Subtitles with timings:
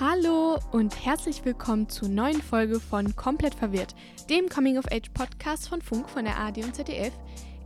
[0.00, 3.94] Hallo und herzlich willkommen zur neuen Folge von Komplett Verwirrt,
[4.30, 7.12] dem Coming-of-Age-Podcast von Funk von der ARD und ZDF.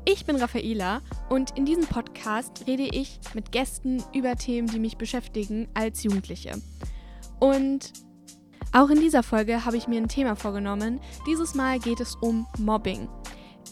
[0.05, 4.97] Ich bin Raffaela und in diesem Podcast rede ich mit Gästen über Themen, die mich
[4.97, 6.61] beschäftigen als Jugendliche.
[7.39, 7.93] Und
[8.73, 10.99] auch in dieser Folge habe ich mir ein Thema vorgenommen.
[11.29, 13.09] Dieses Mal geht es um Mobbing.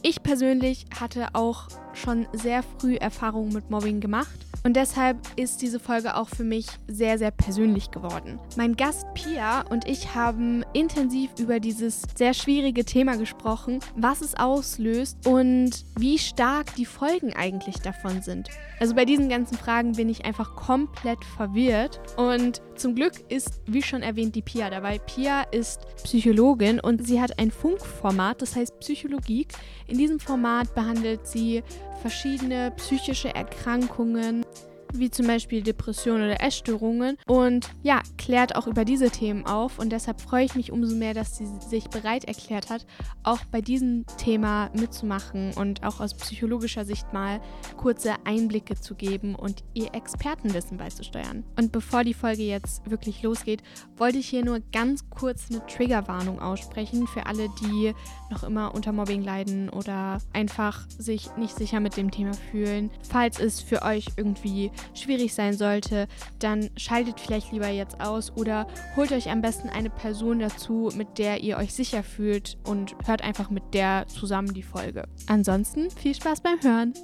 [0.05, 5.81] Ich persönlich hatte auch schon sehr früh Erfahrungen mit Mobbing gemacht und deshalb ist diese
[5.81, 8.39] Folge auch für mich sehr, sehr persönlich geworden.
[8.57, 14.35] Mein Gast Pia und ich haben intensiv über dieses sehr schwierige Thema gesprochen, was es
[14.35, 18.49] auslöst und wie stark die Folgen eigentlich davon sind.
[18.81, 23.81] Also bei diesen ganzen Fragen bin ich einfach komplett verwirrt und zum Glück ist, wie
[23.81, 24.99] schon erwähnt, die Pia dabei.
[24.99, 29.47] Pia ist Psychologin und sie hat ein Funkformat, das heißt Psychologie.
[29.87, 31.63] In diesem Format behandelt sie
[32.01, 34.45] verschiedene psychische Erkrankungen,
[34.93, 39.91] wie zum Beispiel Depressionen oder Essstörungen und ja, klärt auch über diese Themen auf und
[39.91, 42.87] deshalb freue ich mich umso mehr, dass sie sich bereit erklärt hat,
[43.23, 47.41] auch bei diesem Thema mitzumachen und auch aus psychologischer Sicht mal
[47.77, 51.45] kurze Einblicke zu geben und ihr Expertenwissen beizusteuern.
[51.59, 53.63] Und bevor die Folge jetzt wirklich losgeht,
[53.97, 57.93] wollte ich hier nur ganz kurz eine Triggerwarnung aussprechen für alle, die
[58.31, 62.91] noch immer unter Mobbing leiden oder einfach sich nicht sicher mit dem Thema fühlen.
[63.09, 68.67] Falls es für euch irgendwie schwierig sein sollte, dann schaltet vielleicht lieber jetzt aus oder
[68.97, 73.23] holt euch am besten eine Person dazu, mit der ihr euch sicher fühlt und hört
[73.23, 75.05] einfach mit der zusammen die Folge.
[75.27, 76.95] Ansonsten viel Spaß beim Hören.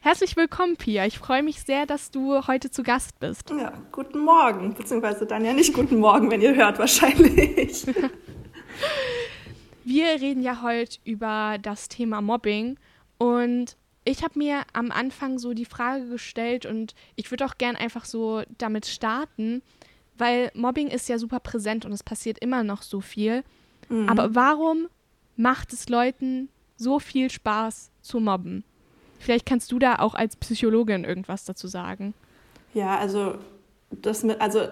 [0.00, 1.06] Herzlich willkommen, Pia.
[1.06, 3.50] Ich freue mich sehr, dass du heute zu Gast bist.
[3.50, 4.74] Ja, guten Morgen.
[4.74, 7.86] Beziehungsweise dann ja nicht guten Morgen, wenn ihr hört, wahrscheinlich.
[9.84, 12.78] Wir reden ja heute über das Thema Mobbing
[13.18, 17.76] und ich habe mir am Anfang so die Frage gestellt und ich würde auch gern
[17.76, 19.62] einfach so damit starten,
[20.18, 23.44] weil Mobbing ist ja super präsent und es passiert immer noch so viel.
[23.88, 24.08] Mhm.
[24.08, 24.88] Aber warum
[25.36, 28.64] macht es Leuten so viel Spaß zu mobben?
[29.18, 32.12] Vielleicht kannst du da auch als Psychologin irgendwas dazu sagen.
[32.74, 33.36] Ja, also
[33.90, 34.66] das mit, also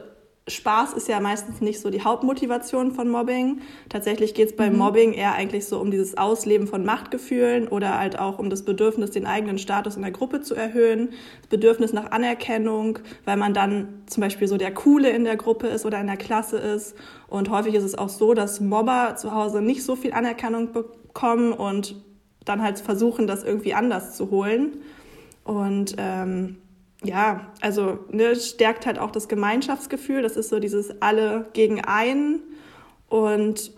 [0.50, 3.60] Spaß ist ja meistens nicht so die Hauptmotivation von Mobbing.
[3.88, 4.78] Tatsächlich geht es beim mhm.
[4.78, 9.10] Mobbing eher eigentlich so um dieses Ausleben von Machtgefühlen oder halt auch um das Bedürfnis,
[9.10, 14.02] den eigenen Status in der Gruppe zu erhöhen, das Bedürfnis nach Anerkennung, weil man dann
[14.06, 16.94] zum Beispiel so der Coole in der Gruppe ist oder in der Klasse ist.
[17.28, 21.52] Und häufig ist es auch so, dass Mobber zu Hause nicht so viel Anerkennung bekommen
[21.52, 21.94] und
[22.44, 24.78] dann halt versuchen, das irgendwie anders zu holen.
[25.44, 26.56] Und ähm,
[27.02, 30.22] ja, also ne, stärkt halt auch das Gemeinschaftsgefühl.
[30.22, 32.40] Das ist so dieses alle gegen einen.
[33.08, 33.72] Und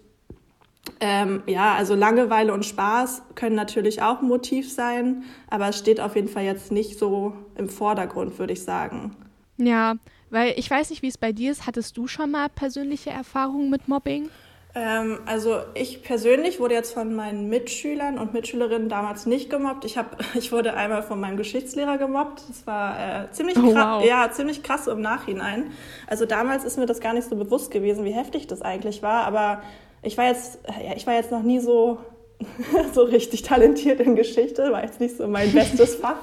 [1.01, 6.01] ähm, ja, also Langeweile und Spaß können natürlich auch ein Motiv sein, aber es steht
[6.01, 9.17] auf jeden Fall jetzt nicht so im Vordergrund, würde ich sagen.
[9.57, 9.95] Ja,
[10.31, 11.67] weil ich weiß nicht, wie es bei dir ist.
[11.67, 14.29] Hattest du schon mal persönliche Erfahrungen mit Mobbing?
[14.75, 19.85] Ähm, also ich persönlich wurde jetzt von meinen Mitschülern und Mitschülerinnen damals nicht gemobbt.
[19.85, 22.43] Ich, hab, ich wurde einmal von meinem Geschichtslehrer gemobbt.
[22.49, 24.05] Das war äh, ziemlich, oh, wow.
[24.05, 25.73] ja, ziemlich krass im Nachhinein.
[26.07, 29.25] Also damals ist mir das gar nicht so bewusst gewesen, wie heftig das eigentlich war.
[29.25, 29.63] Aber
[30.03, 31.99] ich war jetzt, ja, ich war jetzt noch nie so,
[32.95, 36.17] so richtig talentiert in Geschichte, war jetzt nicht so mein bestes Fach.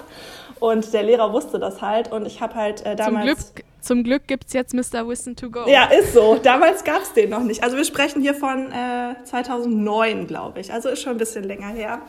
[0.60, 2.12] Und der Lehrer wusste das halt.
[2.12, 3.46] Und ich habe halt äh, damals...
[3.46, 5.08] Zum Glück zum Glück gibt es jetzt Mr.
[5.08, 5.68] Wissen to go.
[5.68, 6.36] Ja, ist so.
[6.36, 7.64] Damals gab es den noch nicht.
[7.64, 10.72] Also wir sprechen hier von äh, 2009, glaube ich.
[10.72, 12.02] Also ist schon ein bisschen länger her.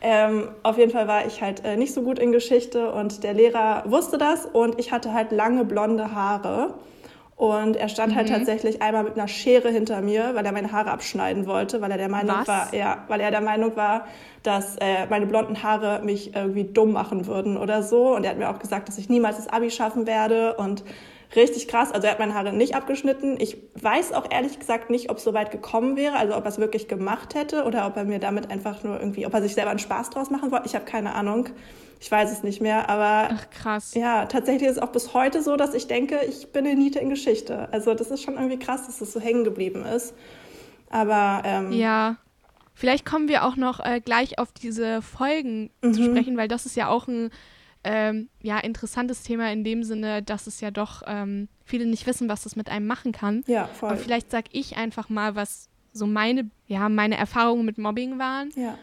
[0.00, 3.34] Ähm, auf jeden Fall war ich halt äh, nicht so gut in Geschichte und der
[3.34, 6.74] Lehrer wusste das und ich hatte halt lange blonde Haare.
[7.42, 8.34] Und er stand halt mhm.
[8.34, 11.90] halt tatsächlich einmal mit einer Schere hinter mir, weil er meine Haare abschneiden wollte, weil
[11.90, 12.46] er der Meinung Was?
[12.46, 14.06] war, ja, weil er der Meinung war,
[14.44, 18.14] dass äh, meine blonden Haare mich irgendwie dumm machen würden oder so.
[18.14, 20.84] Und er hat mir auch gesagt, dass ich niemals das Abi schaffen werde und
[21.36, 21.92] richtig krass.
[21.92, 23.36] Also er hat meine Haare nicht abgeschnitten.
[23.40, 26.48] Ich weiß auch ehrlich gesagt nicht, ob es so weit gekommen wäre, also ob er
[26.48, 29.54] es wirklich gemacht hätte oder ob er mir damit einfach nur irgendwie, ob er sich
[29.54, 30.66] selber einen Spaß draus machen wollte.
[30.66, 31.48] Ich habe keine Ahnung.
[32.00, 33.94] Ich weiß es nicht mehr, aber Ach, krass.
[33.94, 36.98] ja, tatsächlich ist es auch bis heute so, dass ich denke, ich bin eine Niete
[36.98, 37.68] in Geschichte.
[37.70, 40.12] Also das ist schon irgendwie krass, dass das so hängen geblieben ist.
[40.90, 42.16] Aber ähm, ja,
[42.74, 45.94] vielleicht kommen wir auch noch äh, gleich auf diese Folgen mhm.
[45.94, 47.30] zu sprechen, weil das ist ja auch ein
[47.84, 52.28] ähm, ja, interessantes Thema in dem Sinne, dass es ja doch ähm, viele nicht wissen,
[52.28, 53.42] was das mit einem machen kann.
[53.46, 53.90] Ja, voll.
[53.90, 58.50] Aber vielleicht sage ich einfach mal, was so meine, ja, meine Erfahrungen mit Mobbing waren.
[58.56, 58.78] Ja.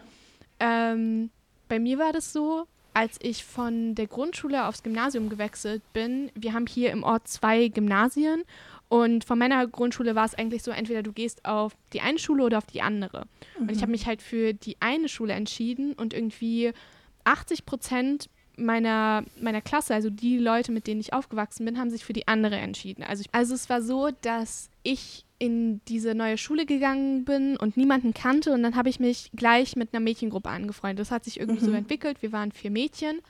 [0.60, 1.30] Ähm,
[1.68, 6.52] bei mir war das so, als ich von der Grundschule aufs Gymnasium gewechselt bin, wir
[6.52, 8.42] haben hier im Ort zwei Gymnasien
[8.88, 12.44] und von meiner Grundschule war es eigentlich so, entweder du gehst auf die eine Schule
[12.44, 13.26] oder auf die andere.
[13.56, 13.62] Mhm.
[13.62, 13.82] Und ich mhm.
[13.82, 16.72] habe mich halt für die eine Schule entschieden und irgendwie
[17.24, 18.28] 80 Prozent
[18.60, 22.28] meiner, meiner Klasse, also die Leute, mit denen ich aufgewachsen bin, haben sich für die
[22.28, 23.02] andere entschieden.
[23.02, 28.12] Also, also es war so, dass ich in diese neue Schule gegangen bin und niemanden
[28.12, 31.00] kannte und dann habe ich mich gleich mit einer Mädchengruppe angefreundet.
[31.00, 31.70] Das hat sich irgendwie mhm.
[31.70, 32.20] so entwickelt.
[32.20, 33.20] Wir waren vier Mädchen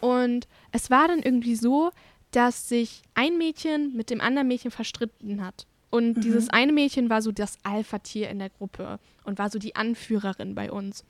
[0.00, 1.90] und es war dann irgendwie so,
[2.30, 5.66] dass sich ein Mädchen mit dem anderen Mädchen verstritten hat.
[5.90, 6.20] Und mhm.
[6.20, 10.54] dieses eine Mädchen war so das Alpha-Tier in der Gruppe und war so die Anführerin
[10.54, 11.04] bei uns.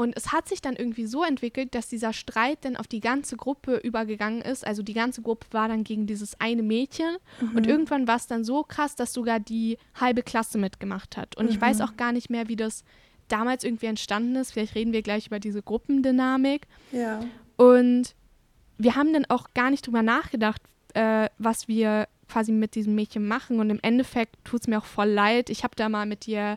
[0.00, 3.36] Und es hat sich dann irgendwie so entwickelt, dass dieser Streit dann auf die ganze
[3.36, 4.66] Gruppe übergegangen ist.
[4.66, 7.18] Also die ganze Gruppe war dann gegen dieses eine Mädchen.
[7.38, 7.54] Mhm.
[7.54, 11.36] Und irgendwann war es dann so krass, dass sogar die halbe Klasse mitgemacht hat.
[11.36, 11.50] Und mhm.
[11.50, 12.82] ich weiß auch gar nicht mehr, wie das
[13.28, 14.52] damals irgendwie entstanden ist.
[14.52, 16.66] Vielleicht reden wir gleich über diese Gruppendynamik.
[16.92, 17.20] Ja.
[17.58, 18.14] Und
[18.78, 20.62] wir haben dann auch gar nicht drüber nachgedacht,
[20.94, 23.60] äh, was wir quasi mit diesem Mädchen machen.
[23.60, 25.50] Und im Endeffekt tut es mir auch voll leid.
[25.50, 26.56] Ich habe da mal mit dir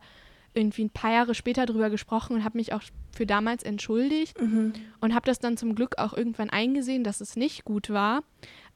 [0.54, 4.74] irgendwie ein paar Jahre später drüber gesprochen und habe mich auch für damals entschuldigt mhm.
[5.02, 8.24] und habe das dann zum Glück auch irgendwann eingesehen, dass es nicht gut war,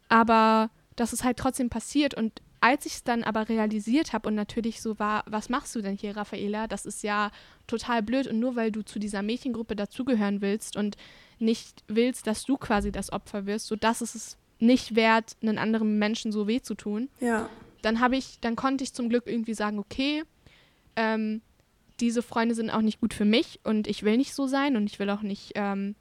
[0.10, 4.36] aber dass es halt trotzdem passiert und als ich es dann aber realisiert habe und
[4.36, 6.68] natürlich so war, was machst du denn hier, Raffaela?
[6.68, 7.32] Das ist ja
[7.68, 10.98] total blöd und nur weil du zu dieser Mädchengruppe dazugehören willst und
[11.40, 15.60] nicht willst, dass du quasi das Opfer wirst, so dass es es nicht wert, einen
[15.60, 17.10] anderen Menschen so weh zu tun.
[17.20, 17.50] Ja.
[17.84, 20.24] Dann habe ich, dann konnte ich zum Glück irgendwie sagen, okay,
[20.96, 21.42] ähm,
[22.00, 24.86] diese Freunde sind auch nicht gut für mich und ich will nicht so sein und
[24.86, 25.96] ich will auch nicht ähm,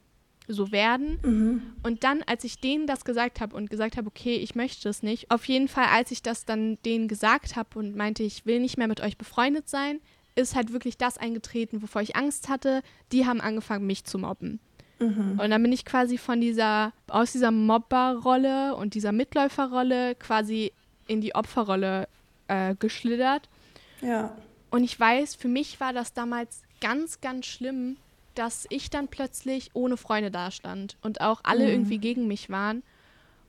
[0.49, 1.19] so werden.
[1.23, 1.63] Mhm.
[1.83, 5.03] Und dann, als ich denen das gesagt habe und gesagt habe, okay, ich möchte es
[5.03, 8.61] nicht, auf jeden Fall, als ich das dann denen gesagt habe und meinte, ich will
[8.61, 10.01] nicht mehr mit euch befreundet sein,
[10.35, 12.83] ist halt wirklich das eingetreten, wovor ich Angst hatte.
[13.11, 14.61] Die haben angefangen, mich zu mobben.
[14.99, 15.41] Mhm.
[15.43, 20.73] Und dann bin ich quasi von dieser, aus dieser Mobberrolle und dieser Mitläuferrolle quasi
[21.07, 22.09] in die Opferrolle
[22.49, 23.49] äh, geschlittert.
[24.03, 24.37] Ja.
[24.77, 27.97] Und ich weiß, für mich war das damals ganz, ganz schlimm,
[28.35, 31.71] dass ich dann plötzlich ohne Freunde dastand und auch alle mhm.
[31.71, 32.83] irgendwie gegen mich waren.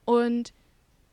[0.06, 0.54] Und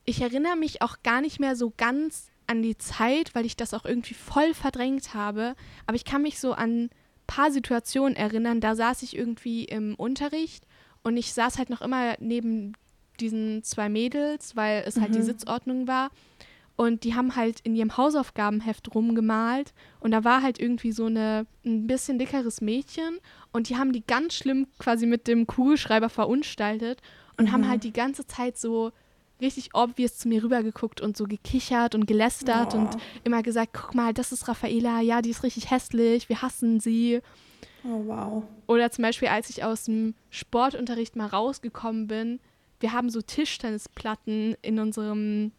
[0.05, 3.75] ich erinnere mich auch gar nicht mehr so ganz an die Zeit, weil ich das
[3.75, 5.57] auch irgendwie voll verdrängt habe.
[5.85, 6.91] Aber ich kann mich so an ein
[7.27, 8.61] paar Situationen erinnern.
[8.61, 10.65] Da saß ich irgendwie im Unterricht
[11.03, 12.75] und ich saß halt noch immer neben
[13.19, 15.01] diesen zwei Mädels, weil es mhm.
[15.01, 15.25] halt die mhm.
[15.25, 16.13] Sitzordnung war.
[16.77, 19.73] Und die haben halt in ihrem Hausaufgabenheft rumgemalt.
[20.01, 23.19] Und da war halt irgendwie so eine, ein bisschen dickeres Mädchen.
[23.53, 27.01] Und die haben die ganz schlimm quasi mit dem Kugelschreiber verunstaltet.
[27.37, 27.53] Und mhm.
[27.53, 28.91] haben halt die ganze Zeit so
[29.41, 32.79] richtig obvious zu mir rübergeguckt und so gekichert und gelästert oh.
[32.79, 36.81] und immer gesagt, guck mal, das ist Raffaela, ja, die ist richtig hässlich, wir hassen
[36.81, 37.21] sie.
[37.85, 38.43] Oh, wow.
[38.67, 42.41] Oder zum Beispiel, als ich aus dem Sportunterricht mal rausgekommen bin,
[42.81, 45.53] wir haben so Tischtennisplatten in unserem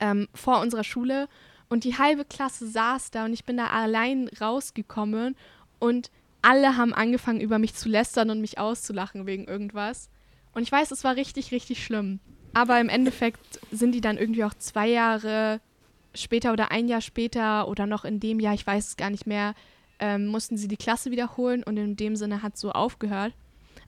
[0.00, 1.28] ähm, vor unserer Schule
[1.68, 5.36] und die halbe Klasse saß da und ich bin da allein rausgekommen
[5.78, 6.10] und
[6.42, 10.10] alle haben angefangen, über mich zu lästern und mich auszulachen wegen irgendwas.
[10.52, 12.20] Und ich weiß, es war richtig, richtig schlimm.
[12.54, 15.60] Aber im Endeffekt sind die dann irgendwie auch zwei Jahre
[16.14, 19.26] später oder ein Jahr später oder noch in dem Jahr, ich weiß es gar nicht
[19.26, 19.54] mehr,
[19.98, 23.34] ähm, mussten sie die Klasse wiederholen und in dem Sinne hat es so aufgehört.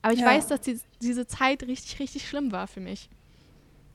[0.03, 0.27] Aber ich ja.
[0.27, 3.09] weiß, dass die, diese Zeit richtig, richtig schlimm war für mich.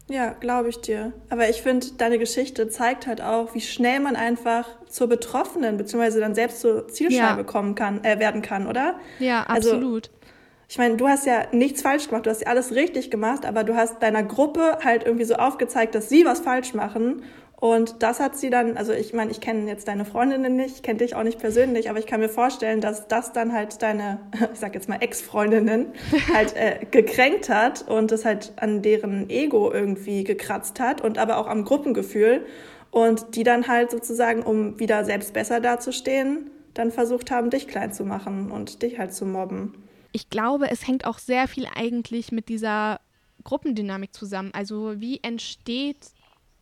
[0.10, 1.14] Ja, glaube ich dir.
[1.30, 6.20] Aber ich finde, deine Geschichte zeigt halt auch, wie schnell man einfach zur Betroffenen beziehungsweise
[6.20, 7.44] dann selbst zur Zielscheibe ja.
[7.44, 8.96] kommen kann, äh, werden kann, oder?
[9.20, 10.10] Ja, also absolut.
[10.10, 10.24] Also,
[10.70, 13.64] ich meine, du hast ja nichts falsch gemacht, du hast ja alles richtig gemacht, aber
[13.64, 17.24] du hast deiner Gruppe halt irgendwie so aufgezeigt, dass sie was falsch machen
[17.64, 20.84] und das hat sie dann, also ich meine, ich kenne jetzt deine Freundinnen nicht, ich
[20.84, 24.20] kenne dich auch nicht persönlich, aber ich kann mir vorstellen, dass das dann halt deine,
[24.54, 25.94] ich sag jetzt mal Ex-Freundinnen,
[26.34, 31.38] halt äh, gekränkt hat und das halt an deren Ego irgendwie gekratzt hat und aber
[31.38, 32.46] auch am Gruppengefühl
[32.92, 37.94] und die dann halt sozusagen, um wieder selbst besser dazustehen, dann versucht haben, dich klein
[37.94, 39.74] zu machen und dich halt zu mobben.
[40.12, 43.00] Ich glaube, es hängt auch sehr viel eigentlich mit dieser
[43.46, 44.52] Gruppendynamik zusammen.
[44.54, 46.12] Also wie entsteht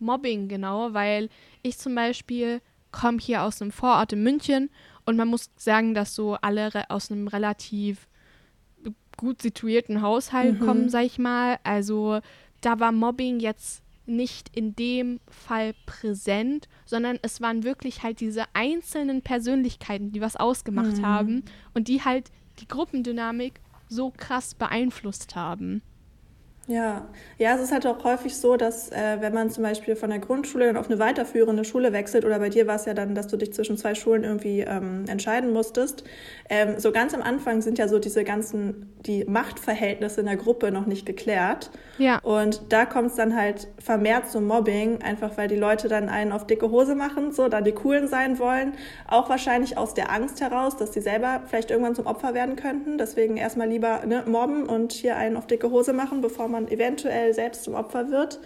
[0.02, 1.30] Mobbing genau, weil
[1.62, 4.70] ich zum Beispiel komme hier aus einem Vorort in München
[5.06, 8.08] und man muss sagen, dass so alle aus einem relativ
[9.18, 10.66] gut situierten Haushalt mhm.
[10.66, 11.60] kommen, sag ich mal.
[11.64, 12.20] Also
[12.62, 18.46] da war Mobbing jetzt nicht in dem Fall präsent, sondern es waren wirklich halt diese
[18.54, 21.06] einzelnen Persönlichkeiten, die was ausgemacht mhm.
[21.06, 21.44] haben
[21.74, 25.82] und die halt die Gruppendynamik so krass beeinflusst haben.
[26.68, 27.08] Ja,
[27.40, 30.20] ja, es ist halt auch häufig so, dass äh, wenn man zum Beispiel von der
[30.20, 33.28] Grundschule dann auf eine weiterführende Schule wechselt, oder bei dir war es ja dann, dass
[33.28, 36.04] du dich zwischen zwei Schulen irgendwie ähm, entscheiden musstest,
[36.50, 40.72] ähm, so ganz am Anfang sind ja so diese ganzen, die Machtverhältnisse in der Gruppe
[40.72, 41.72] noch nicht geklärt.
[41.98, 42.20] Ja.
[42.20, 46.32] Und da kommt es dann halt vermehrt zum Mobbing, einfach weil die Leute dann einen
[46.32, 48.74] auf dicke Hose machen, so da die Coolen sein wollen.
[49.08, 53.00] Auch wahrscheinlich aus der Angst heraus, dass sie selber vielleicht irgendwann zum Opfer werden könnten.
[53.00, 57.34] Deswegen erstmal lieber ne, mobben und hier einen auf dicke Hose machen, bevor man eventuell
[57.34, 58.40] selbst zum Opfer wird.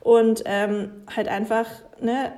[0.00, 1.66] Und ähm, halt einfach,
[2.00, 2.32] ne,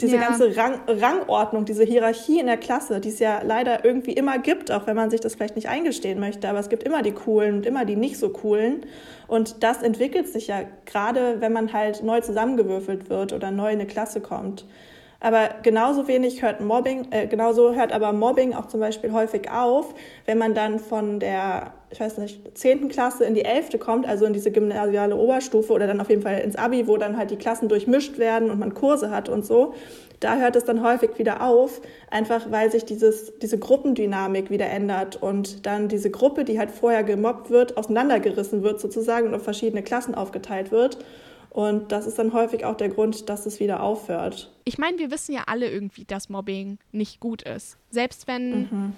[0.00, 0.22] diese ja.
[0.22, 4.70] ganze Rang, Rangordnung, diese Hierarchie in der Klasse, die es ja leider irgendwie immer gibt,
[4.70, 7.56] auch wenn man sich das vielleicht nicht eingestehen möchte, aber es gibt immer die coolen
[7.56, 8.84] und immer die nicht so coolen.
[9.26, 13.80] Und das entwickelt sich ja gerade, wenn man halt neu zusammengewürfelt wird oder neu in
[13.80, 14.66] eine Klasse kommt.
[15.20, 19.94] Aber genauso wenig hört Mobbing, äh, genauso hört aber Mobbing auch zum Beispiel häufig auf,
[20.26, 24.26] wenn man dann von der, ich weiß nicht, zehnten Klasse in die elfte kommt, also
[24.26, 27.36] in diese gymnasiale Oberstufe oder dann auf jeden Fall ins Abi, wo dann halt die
[27.36, 29.74] Klassen durchmischt werden und man Kurse hat und so.
[30.20, 35.16] Da hört es dann häufig wieder auf, einfach weil sich dieses, diese Gruppendynamik wieder ändert
[35.16, 39.82] und dann diese Gruppe, die halt vorher gemobbt wird, auseinandergerissen wird sozusagen und auf verschiedene
[39.82, 40.98] Klassen aufgeteilt wird.
[41.56, 44.52] Und das ist dann häufig auch der Grund, dass es wieder aufhört.
[44.64, 47.78] Ich meine, wir wissen ja alle irgendwie, dass Mobbing nicht gut ist.
[47.88, 48.92] Selbst wenn, mhm.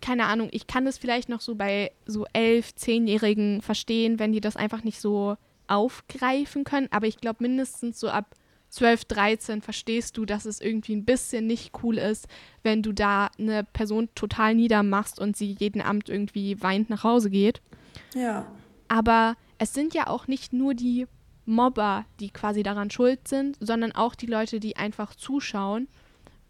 [0.00, 4.40] keine Ahnung, ich kann das vielleicht noch so bei so elf, zehnjährigen verstehen, wenn die
[4.40, 5.34] das einfach nicht so
[5.66, 6.86] aufgreifen können.
[6.92, 8.36] Aber ich glaube, mindestens so ab
[8.68, 12.28] 12, 13 verstehst du, dass es irgendwie ein bisschen nicht cool ist,
[12.62, 17.30] wenn du da eine Person total niedermachst und sie jeden Abend irgendwie weint nach Hause
[17.30, 17.60] geht.
[18.14, 18.46] Ja.
[18.86, 21.08] Aber es sind ja auch nicht nur die
[21.46, 25.88] Mobber, die quasi daran schuld sind, sondern auch die Leute, die einfach zuschauen.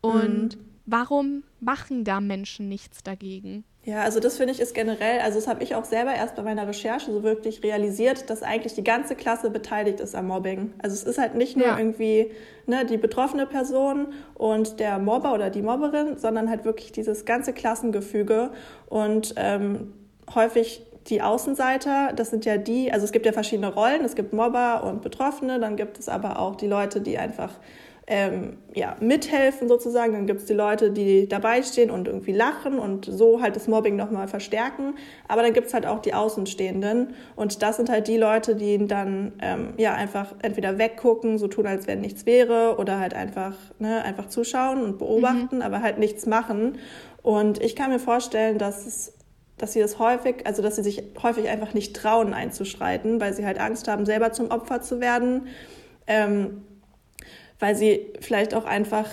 [0.00, 0.64] Und mhm.
[0.86, 3.64] warum machen da Menschen nichts dagegen?
[3.86, 6.42] Ja, also das finde ich ist generell, also das habe ich auch selber erst bei
[6.42, 10.72] meiner Recherche so wirklich realisiert, dass eigentlich die ganze Klasse beteiligt ist am Mobbing.
[10.82, 11.78] Also es ist halt nicht nur ja.
[11.78, 12.32] irgendwie
[12.66, 17.52] ne, die betroffene Person und der Mobber oder die Mobberin, sondern halt wirklich dieses ganze
[17.52, 18.50] Klassengefüge
[18.88, 19.92] und ähm,
[20.34, 24.32] häufig die Außenseiter, das sind ja die, also es gibt ja verschiedene Rollen, es gibt
[24.32, 27.52] Mobber und Betroffene, dann gibt es aber auch die Leute, die einfach
[28.08, 32.78] ähm, ja, mithelfen sozusagen, dann gibt es die Leute, die dabei stehen und irgendwie lachen
[32.78, 34.94] und so halt das Mobbing nochmal verstärken,
[35.26, 37.14] aber dann gibt es halt auch die Außenstehenden.
[37.34, 41.66] Und das sind halt die Leute, die dann ähm, ja einfach entweder weggucken, so tun,
[41.66, 45.62] als wenn nichts wäre oder halt einfach, ne, einfach zuschauen und beobachten, mhm.
[45.62, 46.78] aber halt nichts machen.
[47.22, 49.14] Und ich kann mir vorstellen, dass es
[49.58, 53.46] dass sie das häufig, also dass sie sich häufig einfach nicht trauen einzuschreiten, weil sie
[53.46, 55.48] halt Angst haben, selber zum Opfer zu werden,
[56.06, 56.62] ähm,
[57.58, 59.08] weil sie vielleicht auch einfach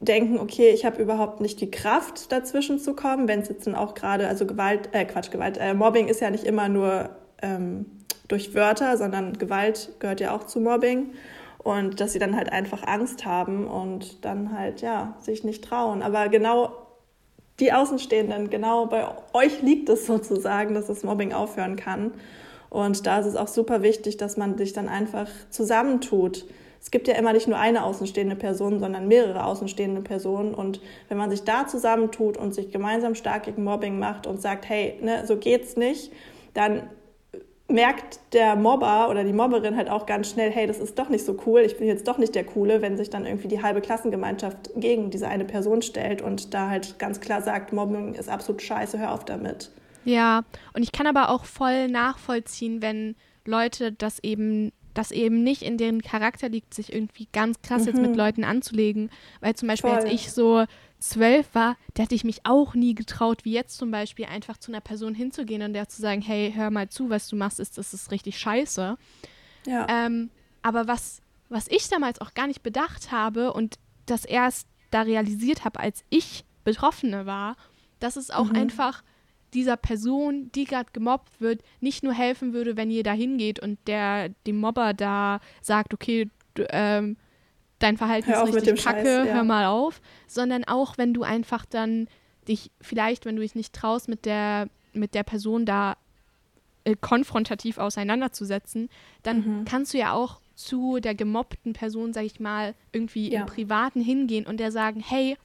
[0.00, 3.74] denken, okay, ich habe überhaupt nicht die Kraft, dazwischen zu kommen, wenn es jetzt dann
[3.74, 7.10] auch gerade, also Gewalt, äh, Quatsch, Gewalt, äh, Mobbing ist ja nicht immer nur
[7.42, 7.86] ähm,
[8.28, 11.12] durch Wörter, sondern Gewalt gehört ja auch zu Mobbing
[11.58, 16.02] und dass sie dann halt einfach Angst haben und dann halt, ja, sich nicht trauen.
[16.02, 16.85] Aber genau
[17.60, 22.12] die Außenstehenden, genau bei euch liegt es sozusagen, dass das Mobbing aufhören kann.
[22.68, 26.44] Und da ist es auch super wichtig, dass man sich dann einfach zusammentut.
[26.80, 30.54] Es gibt ja immer nicht nur eine außenstehende Person, sondern mehrere außenstehende Personen.
[30.54, 34.68] Und wenn man sich da zusammentut und sich gemeinsam stark gegen Mobbing macht und sagt,
[34.68, 36.12] hey, ne, so geht's nicht,
[36.52, 36.90] dann
[37.68, 41.24] merkt der Mobber oder die Mobberin halt auch ganz schnell, hey, das ist doch nicht
[41.24, 43.80] so cool, ich bin jetzt doch nicht der Coole, wenn sich dann irgendwie die halbe
[43.80, 48.62] Klassengemeinschaft gegen diese eine Person stellt und da halt ganz klar sagt, Mobbing ist absolut
[48.62, 49.70] scheiße, hör auf damit.
[50.04, 50.44] Ja,
[50.74, 55.76] und ich kann aber auch voll nachvollziehen, wenn Leute das eben das eben nicht in
[55.76, 57.88] deren Charakter liegt, sich irgendwie ganz krass mhm.
[57.88, 58.16] jetzt mit mhm.
[58.16, 59.10] Leuten anzulegen.
[59.40, 59.98] Weil zum Beispiel, Voll.
[60.00, 60.64] als ich so
[60.98, 64.70] zwölf war, da hätte ich mich auch nie getraut, wie jetzt zum Beispiel, einfach zu
[64.70, 67.78] einer Person hinzugehen und der zu sagen, hey, hör mal zu, was du machst, ist,
[67.78, 68.96] das ist richtig scheiße.
[69.66, 69.86] Ja.
[69.88, 70.30] Ähm,
[70.62, 75.64] aber was, was ich damals auch gar nicht bedacht habe und das erst da realisiert
[75.64, 77.56] habe, als ich Betroffene war,
[78.00, 78.56] dass es auch mhm.
[78.56, 79.02] einfach
[79.54, 83.78] dieser Person, die gerade gemobbt wird, nicht nur helfen würde, wenn ihr da hingeht und
[83.86, 87.16] der dem Mobber da sagt, okay, du, ähm,
[87.78, 89.34] dein Verhalten ist richtig kacke, Scheiß, ja.
[89.34, 92.08] hör mal auf, sondern auch, wenn du einfach dann
[92.48, 95.96] dich vielleicht, wenn du dich nicht traust, mit der, mit der Person da
[96.84, 98.88] äh, konfrontativ auseinanderzusetzen,
[99.22, 99.64] dann mhm.
[99.64, 103.40] kannst du ja auch zu der gemobbten Person, sag ich mal, irgendwie ja.
[103.40, 105.36] im Privaten hingehen und der sagen, hey,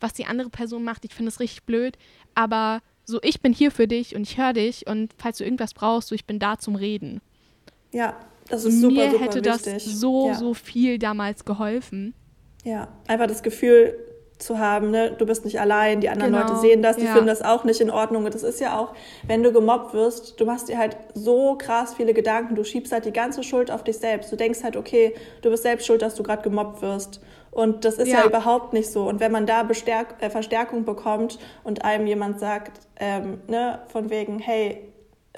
[0.00, 1.96] was die andere Person macht, ich finde es richtig blöd,
[2.34, 5.74] aber so, ich bin hier für dich und ich höre dich und falls du irgendwas
[5.74, 7.20] brauchst, so, ich bin da zum Reden.
[7.92, 8.18] Ja,
[8.48, 9.74] das ist super, Mir super hätte wichtig.
[9.74, 10.34] das so, ja.
[10.34, 12.14] so viel damals geholfen.
[12.64, 13.96] Ja, einfach das Gefühl
[14.38, 15.14] zu haben, ne?
[15.16, 16.46] du bist nicht allein, die anderen genau.
[16.46, 17.12] Leute sehen das, die ja.
[17.12, 18.24] finden das auch nicht in Ordnung.
[18.24, 18.94] Und das ist ja auch,
[19.26, 23.04] wenn du gemobbt wirst, du machst dir halt so krass viele Gedanken, du schiebst halt
[23.04, 24.30] die ganze Schuld auf dich selbst.
[24.30, 27.20] Du denkst halt, okay, du bist selbst schuld, dass du gerade gemobbt wirst.
[27.50, 28.20] Und das ist ja.
[28.20, 28.26] ja.
[28.26, 29.08] überhaupt nicht so.
[29.08, 34.10] Und wenn man da Bestärk äh, Verstärkung bekommt und einem jemand sagt, ähm, ne, von
[34.10, 34.87] wegen, hey,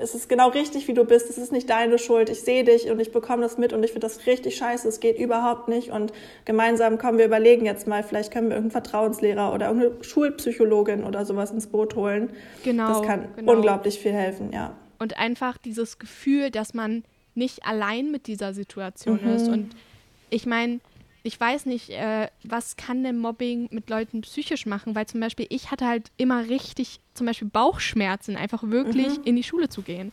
[0.00, 2.90] es ist genau richtig, wie du bist, es ist nicht deine Schuld, ich sehe dich
[2.90, 5.90] und ich bekomme das mit und ich finde das richtig scheiße, es geht überhaupt nicht
[5.90, 6.12] und
[6.44, 11.24] gemeinsam kommen wir überlegen jetzt mal, vielleicht können wir irgendeinen Vertrauenslehrer oder irgendeine Schulpsychologin oder
[11.24, 12.30] sowas ins Boot holen.
[12.64, 12.88] Genau.
[12.88, 13.52] Das kann genau.
[13.52, 14.76] unglaublich viel helfen, ja.
[14.98, 17.04] Und einfach dieses Gefühl, dass man
[17.34, 19.30] nicht allein mit dieser Situation mhm.
[19.30, 19.70] ist und
[20.30, 20.80] ich meine,
[21.22, 25.46] ich weiß nicht, äh, was kann denn Mobbing mit Leuten psychisch machen, weil zum Beispiel
[25.50, 29.24] ich hatte halt immer richtig zum Beispiel Bauchschmerzen, einfach wirklich mhm.
[29.24, 30.12] in die Schule zu gehen.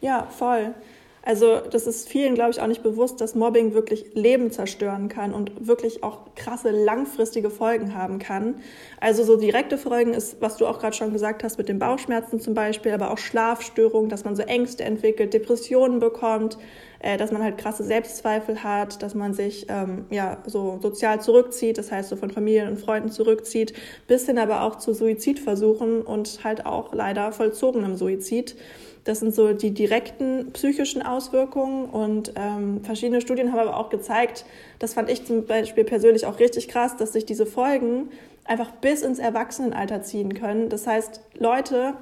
[0.00, 0.74] Ja, voll.
[1.22, 5.34] Also das ist vielen, glaube ich, auch nicht bewusst, dass Mobbing wirklich Leben zerstören kann
[5.34, 8.54] und wirklich auch krasse langfristige Folgen haben kann.
[9.00, 12.40] Also so direkte Folgen ist, was du auch gerade schon gesagt hast, mit den Bauchschmerzen
[12.40, 16.56] zum Beispiel, aber auch Schlafstörungen, dass man so Ängste entwickelt, Depressionen bekommt,
[17.00, 21.78] äh, dass man halt krasse Selbstzweifel hat, dass man sich ähm, ja so sozial zurückzieht,
[21.78, 23.72] das heißt so von Familien und Freunden zurückzieht,
[24.06, 28.56] bis hin aber auch zu Suizidversuchen und halt auch leider vollzogenem Suizid.
[29.04, 34.44] Das sind so die direkten psychischen Auswirkungen und ähm, verschiedene Studien haben aber auch gezeigt,
[34.78, 38.10] das fand ich zum Beispiel persönlich auch richtig krass, dass sich diese Folgen
[38.44, 40.68] einfach bis ins Erwachsenenalter ziehen können.
[40.68, 41.94] Das heißt, Leute,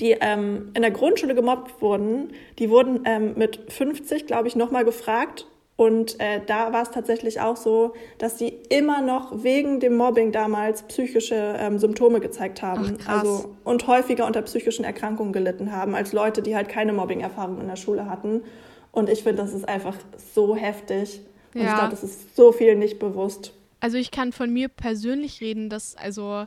[0.00, 4.84] die ähm, in der Grundschule gemobbt wurden, die wurden ähm, mit 50, glaube ich, nochmal
[4.84, 5.46] gefragt.
[5.76, 10.32] Und äh, da war es tatsächlich auch so, dass die immer noch wegen dem Mobbing
[10.32, 12.98] damals psychische ähm, Symptome gezeigt haben.
[13.06, 17.60] Ach, also und häufiger unter psychischen Erkrankungen gelitten haben, als Leute, die halt keine Mobbing-Erfahrung
[17.60, 18.42] in der Schule hatten.
[18.90, 19.94] Und ich finde, das ist einfach
[20.34, 21.20] so heftig.
[21.54, 21.68] Und ja.
[21.68, 23.52] ich glaube, das ist so viel nicht bewusst.
[23.78, 26.46] Also ich kann von mir persönlich reden, dass also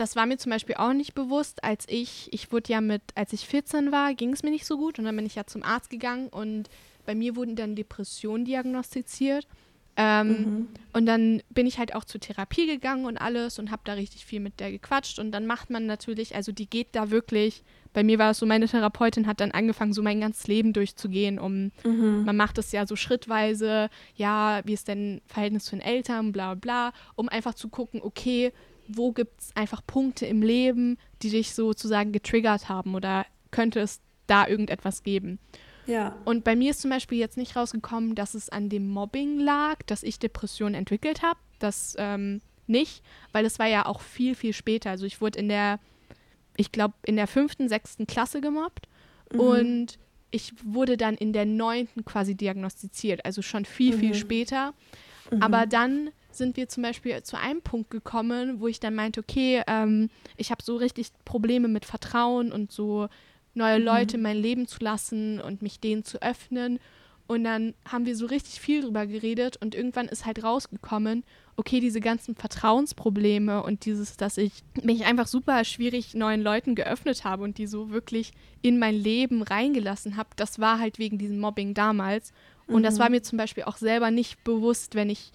[0.00, 3.32] das war mir zum Beispiel auch nicht bewusst, als ich, ich wurde ja mit, als
[3.32, 5.62] ich 14 war, ging es mir nicht so gut und dann bin ich ja zum
[5.62, 6.68] Arzt gegangen und
[7.04, 9.46] bei mir wurden dann Depressionen diagnostiziert.
[9.96, 10.68] Ähm, mhm.
[10.92, 14.24] Und dann bin ich halt auch zur Therapie gegangen und alles und habe da richtig
[14.24, 15.18] viel mit der gequatscht.
[15.18, 18.46] Und dann macht man natürlich, also die geht da wirklich, bei mir war es so,
[18.46, 21.38] meine Therapeutin hat dann angefangen, so mein ganzes Leben durchzugehen.
[21.38, 22.24] Um, mhm.
[22.24, 26.54] Man macht es ja so schrittweise, ja, wie ist denn Verhältnis zu den Eltern, bla
[26.54, 28.52] bla, um einfach zu gucken, okay,
[28.96, 34.00] wo gibt es einfach Punkte im Leben, die dich sozusagen getriggert haben oder könnte es
[34.26, 35.38] da irgendetwas geben?
[35.86, 36.16] Ja.
[36.24, 39.78] Und bei mir ist zum Beispiel jetzt nicht rausgekommen, dass es an dem Mobbing lag,
[39.86, 41.38] dass ich Depressionen entwickelt habe.
[41.58, 44.90] Das ähm, nicht, weil es war ja auch viel, viel später.
[44.90, 45.80] Also ich wurde in der,
[46.56, 48.88] ich glaube, in der fünften, sechsten Klasse gemobbt
[49.32, 49.40] mhm.
[49.40, 49.98] und
[50.30, 54.00] ich wurde dann in der neunten quasi diagnostiziert, also schon viel, mhm.
[54.00, 54.74] viel später.
[55.30, 55.42] Mhm.
[55.42, 59.62] Aber dann sind wir zum Beispiel zu einem Punkt gekommen, wo ich dann meinte, okay,
[59.66, 63.08] ähm, ich habe so richtig Probleme mit Vertrauen und so
[63.54, 63.84] neue mhm.
[63.84, 66.78] Leute in mein Leben zu lassen und mich denen zu öffnen.
[67.26, 71.22] Und dann haben wir so richtig viel drüber geredet und irgendwann ist halt rausgekommen,
[71.56, 77.22] okay, diese ganzen Vertrauensprobleme und dieses, dass ich mich einfach super schwierig neuen Leuten geöffnet
[77.22, 81.38] habe und die so wirklich in mein Leben reingelassen habe, das war halt wegen diesem
[81.38, 82.32] Mobbing damals.
[82.66, 82.82] Und mhm.
[82.82, 85.30] das war mir zum Beispiel auch selber nicht bewusst, wenn ich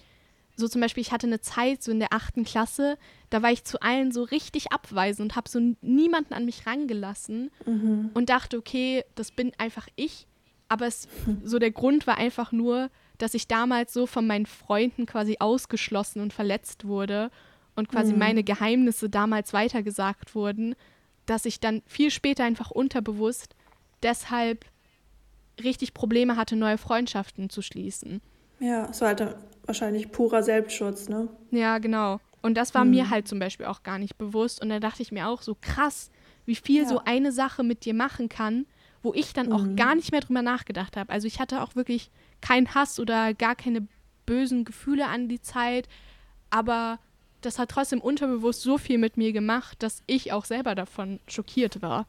[0.56, 2.96] so zum Beispiel, ich hatte eine Zeit so in der achten Klasse,
[3.30, 7.50] da war ich zu allen so richtig abweisend und habe so niemanden an mich rangelassen
[7.66, 8.10] mhm.
[8.14, 10.26] und dachte, okay, das bin einfach ich.
[10.68, 11.08] Aber es,
[11.44, 16.20] so der Grund war einfach nur, dass ich damals so von meinen Freunden quasi ausgeschlossen
[16.20, 17.30] und verletzt wurde
[17.74, 18.18] und quasi mhm.
[18.18, 20.74] meine Geheimnisse damals weitergesagt wurden,
[21.26, 23.54] dass ich dann viel später einfach unterbewusst
[24.02, 24.64] deshalb
[25.62, 28.20] richtig Probleme hatte, neue Freundschaften zu schließen.
[28.60, 31.28] Ja, es war halt wahrscheinlich purer Selbstschutz, ne?
[31.50, 32.20] Ja, genau.
[32.42, 32.90] Und das war hm.
[32.90, 34.62] mir halt zum Beispiel auch gar nicht bewusst.
[34.62, 36.10] Und da dachte ich mir auch so krass,
[36.44, 36.88] wie viel ja.
[36.88, 38.66] so eine Sache mit dir machen kann,
[39.02, 39.52] wo ich dann mhm.
[39.52, 41.12] auch gar nicht mehr drüber nachgedacht habe.
[41.12, 43.86] Also ich hatte auch wirklich keinen Hass oder gar keine
[44.24, 45.88] bösen Gefühle an die Zeit,
[46.50, 46.98] aber
[47.40, 51.82] das hat trotzdem unterbewusst so viel mit mir gemacht, dass ich auch selber davon schockiert
[51.82, 52.06] war.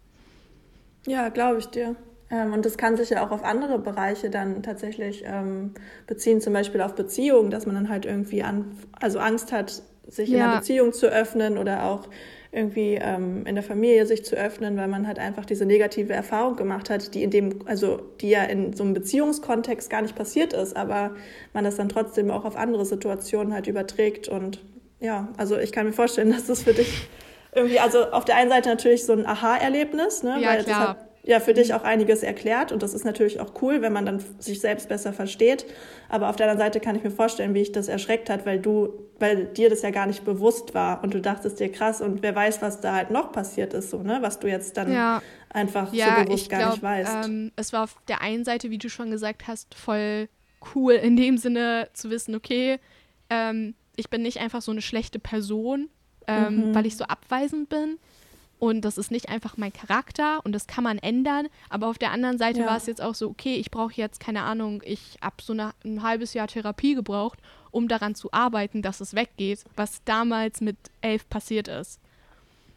[1.05, 1.95] Ja, glaube ich dir.
[2.29, 5.73] Ähm, und das kann sich ja auch auf andere Bereiche dann tatsächlich ähm,
[6.07, 10.29] beziehen, zum Beispiel auf Beziehungen, dass man dann halt irgendwie an, also Angst hat, sich
[10.29, 10.37] ja.
[10.37, 12.07] in einer Beziehung zu öffnen oder auch
[12.51, 16.55] irgendwie ähm, in der Familie sich zu öffnen, weil man halt einfach diese negative Erfahrung
[16.55, 20.53] gemacht hat, die in dem, also die ja in so einem Beziehungskontext gar nicht passiert
[20.53, 21.11] ist, aber
[21.53, 24.29] man das dann trotzdem auch auf andere Situationen halt überträgt.
[24.29, 24.63] Und
[25.01, 27.09] ja, also ich kann mir vorstellen, dass das für dich
[27.53, 30.37] irgendwie, also auf der einen Seite natürlich so ein Aha-Erlebnis, ne?
[30.39, 33.81] Ja, weil klar ja für dich auch einiges erklärt und das ist natürlich auch cool,
[33.81, 35.65] wenn man dann sich selbst besser versteht.
[36.07, 38.59] Aber auf der anderen Seite kann ich mir vorstellen, wie ich das erschreckt hat, weil
[38.59, 42.23] du, weil dir das ja gar nicht bewusst war und du dachtest dir krass und
[42.23, 45.21] wer weiß, was da halt noch passiert ist, so ne, was du jetzt dann ja.
[45.49, 47.25] einfach ja, so bewusst gar glaub, nicht weißt.
[47.25, 50.29] Ähm, es war auf der einen Seite, wie du schon gesagt hast, voll
[50.75, 52.79] cool in dem Sinne zu wissen, okay,
[53.29, 55.89] ähm, ich bin nicht einfach so eine schlechte Person,
[56.27, 56.75] ähm, mhm.
[56.75, 57.99] weil ich so abweisend bin,
[58.59, 61.47] und das ist nicht einfach mein Charakter und das kann man ändern.
[61.69, 62.65] Aber auf der anderen Seite ja.
[62.65, 65.73] war es jetzt auch so, okay, ich brauche jetzt, keine Ahnung, ich habe so eine,
[65.85, 67.39] ein halbes Jahr Therapie gebraucht,
[67.71, 71.99] um daran zu arbeiten, dass es weggeht, was damals mit elf passiert ist.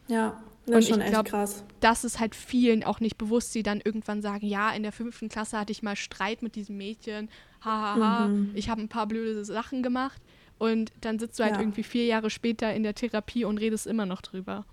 [0.07, 1.63] Ja, das ist schon echt glaub, krass.
[1.79, 5.29] Das ist halt vielen auch nicht bewusst, die dann irgendwann sagen, ja, in der fünften
[5.29, 7.29] Klasse hatte ich mal Streit mit diesem Mädchen,
[7.61, 8.51] hahaha, ha, ha, mhm.
[8.53, 10.21] ich habe ein paar blöde Sachen gemacht.
[10.59, 11.59] Und dann sitzt du halt ja.
[11.59, 14.63] irgendwie vier Jahre später in der Therapie und redest immer noch drüber.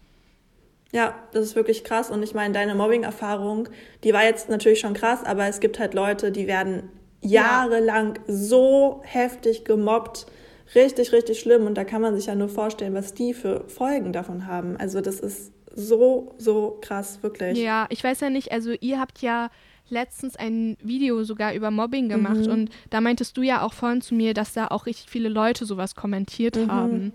[0.93, 2.11] Ja, das ist wirklich krass.
[2.11, 3.69] Und ich meine, deine Mobbing-Erfahrung,
[4.05, 8.23] die war jetzt natürlich schon krass, aber es gibt halt Leute, die werden jahrelang ja.
[8.35, 10.27] so heftig gemobbt.
[10.75, 11.67] Richtig, richtig schlimm.
[11.67, 14.77] Und da kann man sich ja nur vorstellen, was die für Folgen davon haben.
[14.79, 17.59] Also das ist so, so krass, wirklich.
[17.59, 19.51] Ja, ich weiß ja nicht, also ihr habt ja
[19.91, 22.53] letztens ein Video sogar über Mobbing gemacht mhm.
[22.53, 25.65] und da meintest du ja auch vorhin zu mir, dass da auch richtig viele Leute
[25.65, 26.71] sowas kommentiert mhm.
[26.71, 27.13] haben.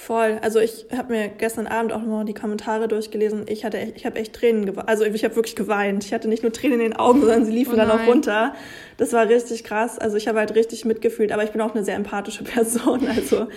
[0.00, 0.38] Voll.
[0.42, 3.46] Also ich habe mir gestern Abend auch nochmal die Kommentare durchgelesen.
[3.48, 4.88] Ich hatte, ich habe echt Tränen geweint.
[4.88, 6.04] Also ich habe wirklich geweint.
[6.04, 8.54] Ich hatte nicht nur Tränen in den Augen, sondern sie liefen oh dann auch runter.
[8.96, 9.98] Das war richtig krass.
[9.98, 11.32] Also ich habe halt richtig mitgefühlt.
[11.32, 13.08] Aber ich bin auch eine sehr empathische Person.
[13.08, 13.48] Also,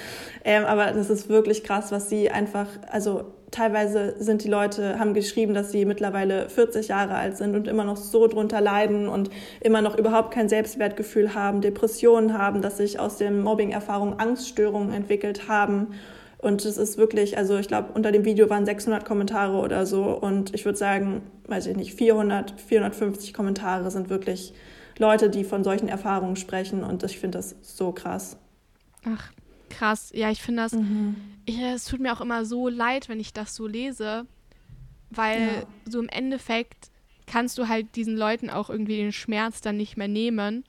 [0.43, 2.67] ähm, aber das ist wirklich krass, was sie einfach.
[2.91, 7.67] Also teilweise sind die Leute haben geschrieben, dass sie mittlerweile 40 Jahre alt sind und
[7.67, 12.77] immer noch so drunter leiden und immer noch überhaupt kein Selbstwertgefühl haben, Depressionen haben, dass
[12.77, 15.89] sich aus den Mobbing-Erfahrungen Angststörungen entwickelt haben.
[16.41, 20.05] Und es ist wirklich, also ich glaube, unter dem Video waren 600 Kommentare oder so.
[20.05, 24.53] Und ich würde sagen, weiß ich nicht, 400, 450 Kommentare sind wirklich
[24.97, 26.83] Leute, die von solchen Erfahrungen sprechen.
[26.83, 28.37] Und ich finde das so krass.
[29.05, 29.31] Ach,
[29.69, 30.11] krass.
[30.15, 31.15] Ja, ich finde das, mhm.
[31.45, 34.25] ich, es tut mir auch immer so leid, wenn ich das so lese,
[35.11, 35.63] weil ja.
[35.85, 36.89] so im Endeffekt
[37.27, 40.63] kannst du halt diesen Leuten auch irgendwie den Schmerz dann nicht mehr nehmen.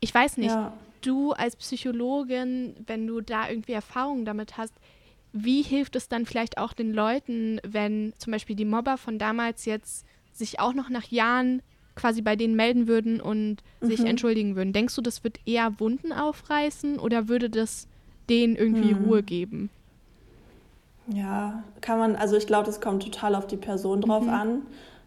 [0.00, 0.74] Ich weiß nicht, ja.
[1.00, 4.74] du als Psychologin, wenn du da irgendwie Erfahrungen damit hast,
[5.36, 9.64] wie hilft es dann vielleicht auch den Leuten, wenn zum Beispiel die Mobber von damals
[9.64, 11.62] jetzt sich auch noch nach Jahren
[11.94, 13.86] quasi bei denen melden würden und mhm.
[13.86, 14.72] sich entschuldigen würden?
[14.72, 17.86] Denkst du, das wird eher Wunden aufreißen oder würde das
[18.28, 19.04] denen irgendwie mhm.
[19.04, 19.70] Ruhe geben?
[21.08, 24.30] Ja, kann man, also ich glaube, das kommt total auf die Person drauf mhm.
[24.30, 24.62] an.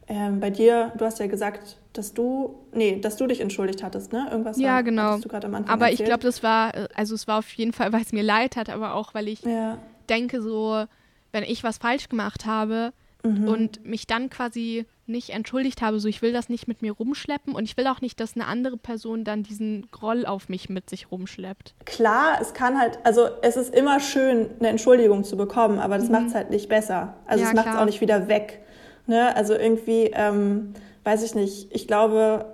[0.07, 4.11] Ähm, bei dir, du hast ja gesagt, dass du, nee, dass du dich entschuldigt hattest,
[4.11, 4.27] ne?
[4.31, 5.17] Irgendwas ja, war, genau.
[5.17, 5.99] du gerade am Anfang Aber erzählt.
[5.99, 8.55] ich glaube, das war, äh, also es war auf jeden Fall, weil es mir leid
[8.55, 9.77] hat, aber auch, weil ich ja
[10.10, 10.86] denke so,
[11.32, 12.93] wenn ich was falsch gemacht habe
[13.24, 13.48] mhm.
[13.48, 17.56] und mich dann quasi nicht entschuldigt habe, so ich will das nicht mit mir rumschleppen
[17.56, 20.89] und ich will auch nicht, dass eine andere Person dann diesen Groll auf mich mit
[20.89, 21.74] sich rumschleppt.
[21.86, 26.08] Klar, es kann halt, also es ist immer schön, eine Entschuldigung zu bekommen, aber das
[26.08, 26.13] mhm.
[26.13, 27.15] macht es halt nicht besser.
[27.26, 28.62] Also ja, es macht es auch nicht wieder weg.
[29.08, 29.36] Ne?
[29.36, 32.45] Also irgendwie, ähm, weiß ich nicht, ich glaube,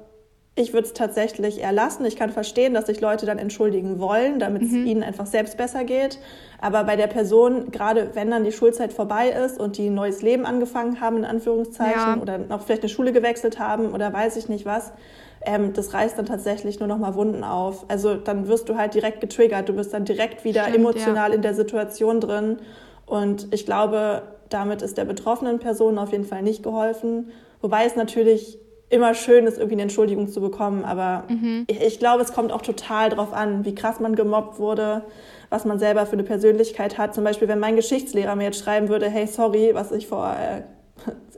[0.57, 2.05] ich würde es tatsächlich erlassen.
[2.05, 4.67] Ich kann verstehen, dass sich Leute dann entschuldigen wollen, damit mhm.
[4.67, 6.17] es ihnen einfach selbst besser geht.
[6.61, 10.21] Aber bei der Person, gerade wenn dann die Schulzeit vorbei ist und die ein neues
[10.21, 12.17] Leben angefangen haben, in Anführungszeichen, ja.
[12.21, 14.93] oder auch vielleicht eine Schule gewechselt haben oder weiß ich nicht was,
[15.41, 17.83] ähm, das reißt dann tatsächlich nur noch mal Wunden auf.
[17.89, 19.67] Also dann wirst du halt direkt getriggert.
[19.67, 21.35] Du bist dann direkt wieder Stimmt, emotional ja.
[21.35, 22.57] in der Situation drin.
[23.05, 27.31] Und ich glaube, damit ist der betroffenen Person auf jeden Fall nicht geholfen.
[27.61, 28.57] Wobei es natürlich
[28.89, 30.85] immer schön ist, irgendwie eine Entschuldigung zu bekommen.
[30.85, 31.65] Aber mhm.
[31.67, 35.03] ich, ich, glaube, es kommt auch total drauf an, wie krass man gemobbt wurde,
[35.49, 37.15] was man selber für eine Persönlichkeit hat.
[37.15, 40.61] Zum Beispiel, wenn mein Geschichtslehrer mir jetzt schreiben würde, hey, sorry, was ich vor äh,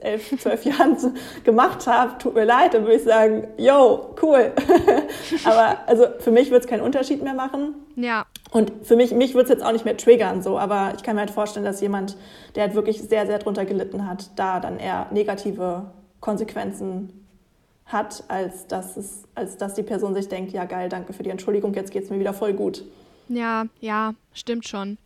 [0.00, 0.96] elf, zwölf Jahren
[1.44, 4.52] gemacht habe, tut mir leid, dann würde ich sagen, yo, cool.
[5.44, 7.74] aber also für mich wird es keinen Unterschied mehr machen.
[7.96, 8.26] Ja.
[8.50, 11.16] Und für mich, mich wird es jetzt auch nicht mehr triggern, so, aber ich kann
[11.16, 12.16] mir halt vorstellen, dass jemand,
[12.54, 15.86] der halt wirklich sehr, sehr drunter gelitten hat, da dann eher negative
[16.20, 17.17] Konsequenzen
[17.88, 21.30] hat, als dass, es, als dass die Person sich denkt, ja geil, danke für die
[21.30, 22.84] Entschuldigung, jetzt geht es mir wieder voll gut.
[23.28, 24.98] Ja, ja, stimmt schon.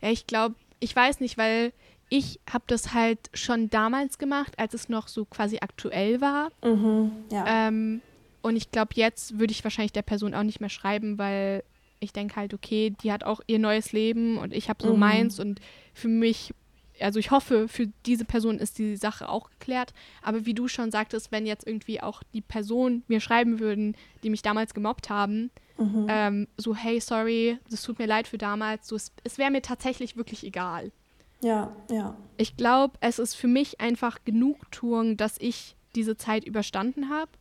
[0.00, 1.72] Ja, ich glaube, ich weiß nicht, weil
[2.08, 6.50] ich habe das halt schon damals gemacht, als es noch so quasi aktuell war.
[6.62, 7.68] Mhm, ja.
[7.68, 8.02] Ähm,
[8.42, 11.62] und ich glaube, jetzt würde ich wahrscheinlich der Person auch nicht mehr schreiben, weil
[12.00, 14.98] ich denke halt, okay, die hat auch ihr neues Leben und ich habe so mhm.
[14.98, 15.60] meins und
[15.94, 16.52] für mich
[17.00, 19.92] also ich hoffe, für diese Person ist die Sache auch geklärt.
[20.22, 24.30] Aber wie du schon sagtest, wenn jetzt irgendwie auch die Person mir schreiben würden, die
[24.30, 26.06] mich damals gemobbt haben, mhm.
[26.08, 29.62] ähm, so, hey, sorry, das tut mir leid für damals, so, es, es wäre mir
[29.62, 30.92] tatsächlich wirklich egal.
[31.40, 32.16] Ja, ja.
[32.36, 37.32] Ich glaube, es ist für mich einfach Genugtuung, dass ich diese Zeit überstanden habe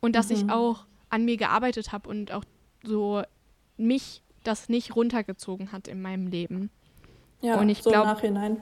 [0.00, 0.36] und dass mhm.
[0.36, 2.44] ich auch an mir gearbeitet habe und auch
[2.82, 3.22] so
[3.76, 6.70] mich das nicht runtergezogen hat in meinem Leben.
[7.44, 8.16] Ja, und ich so glaube.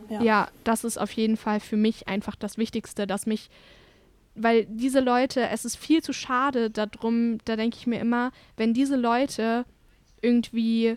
[0.09, 0.23] Ja.
[0.23, 3.49] ja, das ist auf jeden Fall für mich einfach das Wichtigste, dass mich,
[4.35, 8.75] weil diese Leute, es ist viel zu schade darum, da denke ich mir immer, wenn
[8.75, 9.65] diese Leute
[10.21, 10.97] irgendwie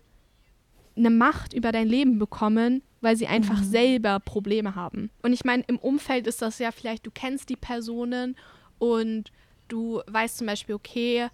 [0.98, 3.65] eine Macht über dein Leben bekommen, weil sie einfach mhm.
[3.65, 5.12] selber Probleme haben.
[5.21, 8.36] Und ich meine, im Umfeld ist das ja vielleicht, du kennst die Personen
[8.80, 9.32] und
[9.67, 11.28] du weißt zum Beispiel, okay,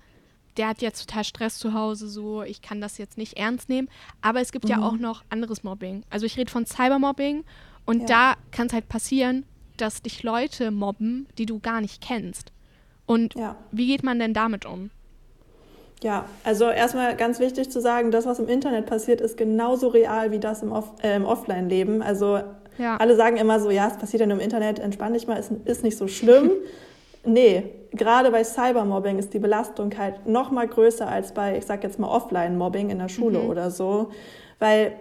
[0.57, 3.89] der hat jetzt total Stress zu Hause, so, ich kann das jetzt nicht ernst nehmen.
[4.21, 4.71] Aber es gibt mhm.
[4.71, 6.03] ja auch noch anderes Mobbing.
[6.09, 7.43] Also ich rede von Cybermobbing
[7.85, 8.05] und ja.
[8.07, 9.45] da kann es halt passieren,
[9.77, 12.51] dass dich Leute mobben, die du gar nicht kennst.
[13.05, 13.55] Und ja.
[13.71, 14.91] wie geht man denn damit um?
[16.03, 20.31] Ja, also erstmal ganz wichtig zu sagen, das, was im Internet passiert, ist genauso real
[20.31, 22.01] wie das im, Off äh, im Offline-Leben.
[22.01, 22.41] Also
[22.77, 22.97] ja.
[22.97, 25.51] alle sagen immer so, ja, es passiert ja nur im Internet, entspann dich mal, ist,
[25.65, 26.51] ist nicht so schlimm.
[27.23, 31.83] nee, gerade bei Cybermobbing ist die Belastung halt noch mal größer als bei, ich sag
[31.83, 33.49] jetzt mal Offline-Mobbing in der Schule mhm.
[33.49, 34.09] oder so.
[34.59, 34.93] Weil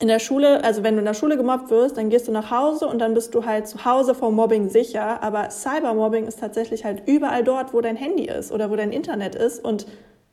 [0.00, 2.50] in der Schule, also wenn du in der Schule gemobbt wirst, dann gehst du nach
[2.50, 5.22] Hause und dann bist du halt zu Hause vor Mobbing sicher.
[5.22, 9.34] Aber Cybermobbing ist tatsächlich halt überall dort, wo dein Handy ist oder wo dein Internet
[9.34, 9.62] ist.
[9.62, 9.86] Und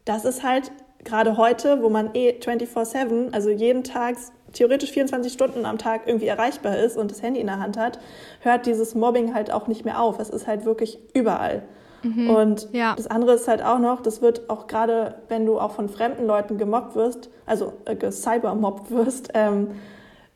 [0.06, 0.71] das ist halt
[1.04, 4.15] gerade heute, wo man eh 24-7, also jeden Tag
[4.57, 7.99] theoretisch 24 Stunden am Tag irgendwie erreichbar ist und das Handy in der Hand hat,
[8.41, 10.19] hört dieses Mobbing halt auch nicht mehr auf.
[10.19, 11.63] Es ist halt wirklich überall.
[12.03, 12.95] Mhm, und ja.
[12.95, 16.25] das andere ist halt auch noch, das wird auch gerade, wenn du auch von fremden
[16.25, 19.71] Leuten gemobbt wirst, also äh, gecybermobbt wirst, ähm,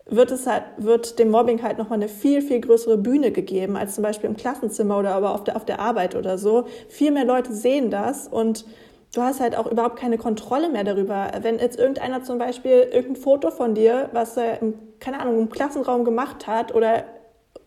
[0.07, 3.95] wird es halt, wird dem Mobbing halt nochmal eine viel, viel größere Bühne gegeben, als
[3.95, 6.65] zum Beispiel im Klassenzimmer oder aber auf der, auf der Arbeit oder so.
[6.89, 8.65] Viel mehr Leute sehen das und
[9.13, 11.31] du hast halt auch überhaupt keine Kontrolle mehr darüber.
[11.41, 15.49] Wenn jetzt irgendeiner zum Beispiel irgendein Foto von dir, was er im, keine Ahnung, im
[15.49, 17.05] Klassenraum gemacht hat oder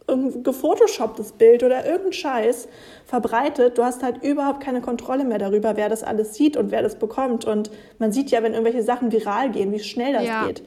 [0.06, 2.68] irgendein gefotoshopptes Bild oder irgendein Scheiß
[3.06, 6.82] verbreitet, du hast halt überhaupt keine Kontrolle mehr darüber, wer das alles sieht und wer
[6.82, 7.44] das bekommt.
[7.44, 10.46] Und man sieht ja, wenn irgendwelche Sachen viral gehen, wie schnell das ja.
[10.46, 10.62] geht.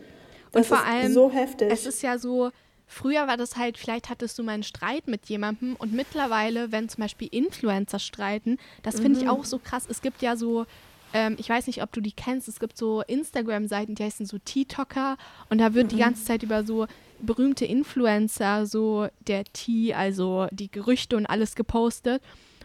[0.51, 1.71] Das und vor allem, so heftig.
[1.71, 2.49] Es ist ja so,
[2.87, 6.89] früher war das halt, vielleicht hattest du mal einen Streit mit jemandem und mittlerweile, wenn
[6.89, 9.25] zum Beispiel Influencer streiten, das finde mhm.
[9.25, 9.85] ich auch so krass.
[9.89, 10.65] Es gibt ja so
[11.13, 14.37] ähm, ich weiß nicht, ob du die kennst, es gibt so Instagram-Seiten, die heißen so
[14.39, 15.17] TikToker
[15.49, 15.89] und da wird mhm.
[15.89, 16.87] die ganze Zeit über so
[17.19, 22.21] berühmte Influencer, so der Tee, also die Gerüchte und alles gepostet.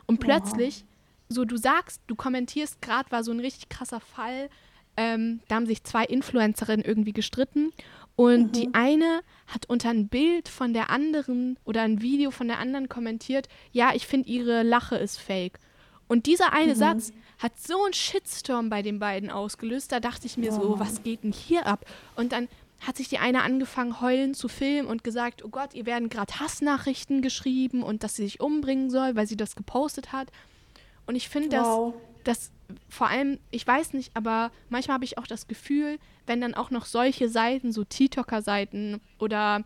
[0.06, 1.34] Und plötzlich, oh.
[1.34, 4.50] so du sagst, du kommentierst, gerade war so ein richtig krasser Fall,
[4.96, 7.72] ähm, da haben sich zwei Influencerinnen irgendwie gestritten
[8.16, 8.52] und mhm.
[8.52, 12.88] die eine hat unter ein Bild von der anderen oder ein Video von der anderen
[12.88, 15.58] kommentiert, ja, ich finde ihre Lache ist fake.
[16.08, 16.78] Und dieser eine mhm.
[16.78, 20.60] Satz hat so einen Shitstorm bei den beiden ausgelöst, da dachte ich mir oh.
[20.60, 21.86] so, was geht denn hier ab?
[22.16, 22.48] Und dann
[22.86, 26.40] hat sich die eine angefangen, heulen zu filmen und gesagt, oh Gott, ihr werden gerade
[26.40, 30.28] Hassnachrichten geschrieben und dass sie sich umbringen soll, weil sie das gepostet hat.
[31.06, 31.94] Und ich finde, wow.
[31.94, 32.52] dass, dass
[32.88, 36.70] vor allem, ich weiß nicht, aber manchmal habe ich auch das Gefühl, wenn dann auch
[36.70, 39.64] noch solche Seiten, so TikToker-Seiten oder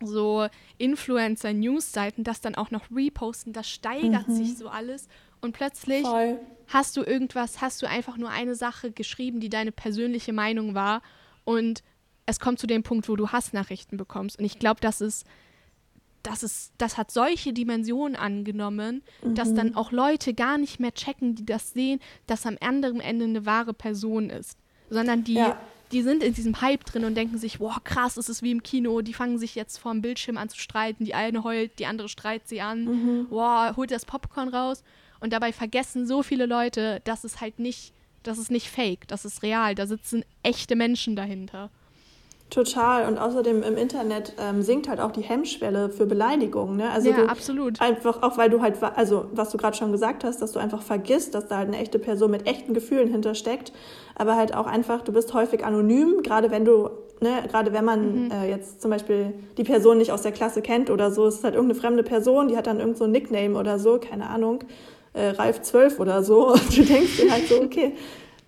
[0.00, 0.46] so
[0.78, 4.34] Influencer-News-Seiten, das dann auch noch reposten, das steigert mhm.
[4.34, 5.08] sich so alles.
[5.40, 6.38] Und plötzlich Voll.
[6.68, 11.02] hast du irgendwas, hast du einfach nur eine Sache geschrieben, die deine persönliche Meinung war.
[11.44, 11.82] Und
[12.26, 14.38] es kommt zu dem Punkt, wo du Hassnachrichten bekommst.
[14.38, 15.26] Und ich glaube, das ist,
[16.22, 19.34] das ist, das hat solche Dimensionen angenommen, mhm.
[19.34, 23.24] dass dann auch Leute gar nicht mehr checken, die das sehen, dass am anderen Ende
[23.24, 24.58] eine wahre Person ist.
[24.90, 25.58] Sondern die, ja.
[25.90, 28.62] die sind in diesem Hype drin und denken sich, wow, krass, es ist wie im
[28.62, 32.08] Kino, die fangen sich jetzt vorm Bildschirm an zu streiten, die eine heult, die andere
[32.08, 33.26] streit sie an, mhm.
[33.30, 34.84] wow, holt das Popcorn raus.
[35.20, 39.24] Und dabei vergessen so viele Leute, dass es halt nicht, das ist nicht fake, das
[39.24, 41.70] ist real, da sitzen echte Menschen dahinter.
[42.52, 43.08] Total.
[43.08, 46.76] Und außerdem im Internet ähm, sinkt halt auch die Hemmschwelle für Beleidigungen.
[46.76, 46.90] Ne?
[46.90, 47.80] Also ja, absolut.
[47.80, 50.82] Einfach auch, weil du halt, also was du gerade schon gesagt hast, dass du einfach
[50.82, 53.72] vergisst, dass da halt eine echte Person mit echten Gefühlen hintersteckt.
[54.16, 58.24] Aber halt auch einfach, du bist häufig anonym, gerade wenn du, ne, gerade wenn man
[58.24, 58.30] mhm.
[58.30, 61.44] äh, jetzt zum Beispiel die Person nicht aus der Klasse kennt oder so, es ist
[61.44, 64.58] halt irgendeine fremde Person, die hat dann irgend so ein Nickname oder so, keine Ahnung.
[65.14, 66.48] Äh, Ralf 12 oder so.
[66.52, 67.94] Und du denkst dir halt so, okay,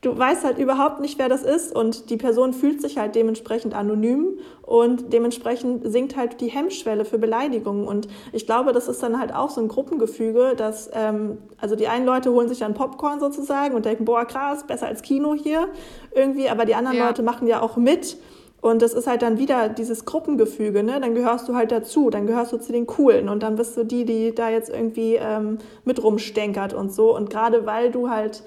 [0.04, 3.74] du weißt halt überhaupt nicht, wer das ist und die Person fühlt sich halt dementsprechend
[3.74, 7.86] anonym und dementsprechend sinkt halt die Hemmschwelle für Beleidigungen.
[7.86, 11.88] Und ich glaube, das ist dann halt auch so ein Gruppengefüge, dass, ähm, also die
[11.88, 15.68] einen Leute holen sich dann Popcorn sozusagen und denken, boah, krass, besser als Kino hier
[16.14, 17.06] irgendwie, aber die anderen ja.
[17.06, 18.18] Leute machen ja auch mit.
[18.60, 20.98] Und das ist halt dann wieder dieses Gruppengefüge, ne?
[20.98, 23.84] Dann gehörst du halt dazu, dann gehörst du zu den Coolen und dann bist du
[23.84, 27.14] die, die da jetzt irgendwie ähm, mit rumstenkert und so.
[27.14, 28.42] Und gerade weil du halt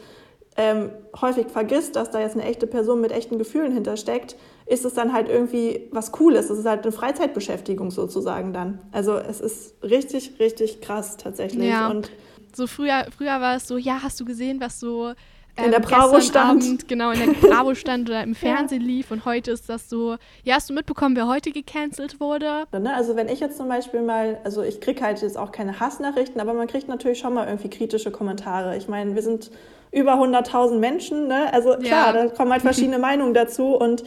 [0.58, 0.90] ähm,
[1.22, 5.14] häufig vergisst, dass da jetzt eine echte Person mit echten Gefühlen hintersteckt, ist es dann
[5.14, 6.50] halt irgendwie was Cooles.
[6.50, 8.80] Es ist halt eine Freizeitbeschäftigung sozusagen dann.
[8.92, 11.70] Also es ist richtig, richtig krass tatsächlich.
[11.70, 11.90] Ja.
[11.90, 12.10] Und
[12.54, 15.14] so früher, früher war es so, ja, hast du gesehen, was so
[15.58, 16.64] ähm, in der Bravo stand.
[16.64, 18.88] Abend, genau, in der Bravo stand oder im Fernsehen ja.
[18.88, 22.66] lief und heute ist das so, ja, hast du mitbekommen, wer heute gecancelt wurde?
[22.72, 25.80] Ne, also wenn ich jetzt zum Beispiel mal, also ich kriege halt jetzt auch keine
[25.80, 28.78] Hassnachrichten, aber man kriegt natürlich schon mal irgendwie kritische Kommentare.
[28.78, 29.52] Ich meine, wir sind
[29.92, 31.52] über 100.000 Menschen, ne?
[31.54, 32.14] also klar, ja.
[32.14, 34.04] da kommen halt verschiedene Meinungen dazu und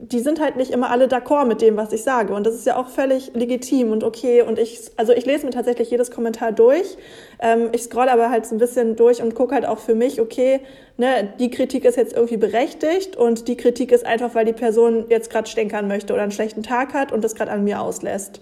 [0.00, 2.34] die sind halt nicht immer alle d'accord mit dem, was ich sage.
[2.34, 4.42] Und das ist ja auch völlig legitim und okay.
[4.42, 6.96] Und ich, also ich lese mir tatsächlich jedes Kommentar durch.
[7.40, 10.20] Ähm, ich scroll aber halt so ein bisschen durch und gucke halt auch für mich,
[10.20, 10.60] okay,
[10.96, 15.06] ne, die Kritik ist jetzt irgendwie berechtigt und die Kritik ist einfach, weil die Person
[15.08, 18.40] jetzt gerade stänkern möchte oder einen schlechten Tag hat und das gerade an mir auslässt.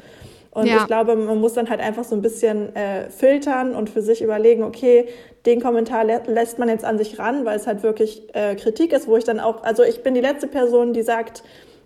[0.55, 0.79] Und ja.
[0.79, 4.23] ich glaube, man muss dann halt einfach so ein bisschen äh, filtern und für sich
[4.23, 5.09] überlegen, okay,
[5.47, 8.93] den Kommentar lä lässt man jetzt an sich ran, weil es halt wirklich äh, Kritik
[8.93, 11.43] ist, wo ich dann auch, also ich bin die letzte Person, die sagt,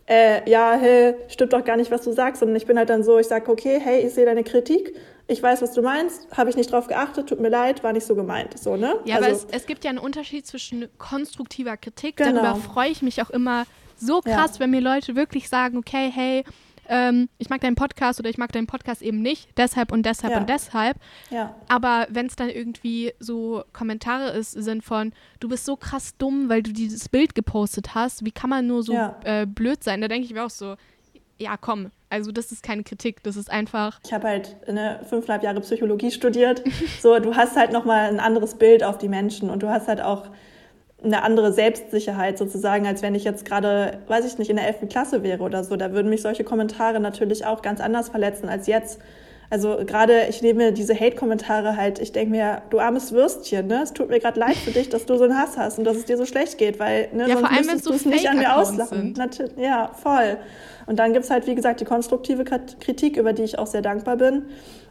[0.07, 3.03] äh, ja, hey, stimmt doch gar nicht, was du sagst, sondern ich bin halt dann
[3.03, 4.95] so, ich sage, okay, hey, ich sehe deine Kritik,
[5.27, 8.07] ich weiß, was du meinst, habe ich nicht drauf geachtet, tut mir leid, war nicht
[8.07, 8.97] so gemeint, so, ne?
[9.05, 12.43] Ja, also, aber es, es gibt ja einen Unterschied zwischen konstruktiver Kritik, genau.
[12.43, 13.65] darüber freue ich mich auch immer
[13.97, 14.61] so krass, ja.
[14.61, 16.45] wenn mir Leute wirklich sagen, okay, hey,
[16.89, 20.33] ähm, ich mag deinen Podcast oder ich mag deinen Podcast eben nicht, deshalb und deshalb
[20.33, 20.41] ja.
[20.41, 20.97] und deshalb.
[21.31, 21.55] Ja.
[21.69, 26.49] Aber wenn es dann irgendwie so Kommentare ist, sind von, du bist so krass dumm,
[26.49, 29.17] weil du dieses Bild gepostet hast, wie kann man nur so ja.
[29.25, 30.01] äh, blöd sein?
[30.01, 30.77] Da denke ich mir auch so,
[31.39, 34.01] ja, komm, also das ist keine Kritik, das ist einfach.
[34.05, 36.63] Ich habe halt eine fünfeinhalb Jahre Psychologie studiert.
[37.01, 40.01] so, du hast halt nochmal ein anderes Bild auf die Menschen und du hast halt
[40.01, 40.29] auch
[41.03, 44.89] eine andere Selbstsicherheit sozusagen, als wenn ich jetzt gerade, weiß ich nicht, in der elften
[44.89, 45.77] Klasse wäre oder so.
[45.77, 49.01] Da würden mich solche Kommentare natürlich auch ganz anders verletzen als jetzt.
[49.51, 53.81] Also gerade, ich nehme diese Hate-Kommentare halt, ich denke mir, du armes Würstchen, ne?
[53.83, 55.97] Es tut mir gerade leid für dich, dass du so einen Hass hast und dass
[55.97, 58.29] es dir so schlecht geht, weil ne, ja, sonst vor allem, müsstest du es nicht
[58.29, 59.15] an mir auslachen.
[59.57, 60.37] Ja, voll.
[60.87, 64.17] Und dann gibt's halt, wie gesagt, die konstruktive Kritik, über die ich auch sehr dankbar
[64.17, 64.47] bin.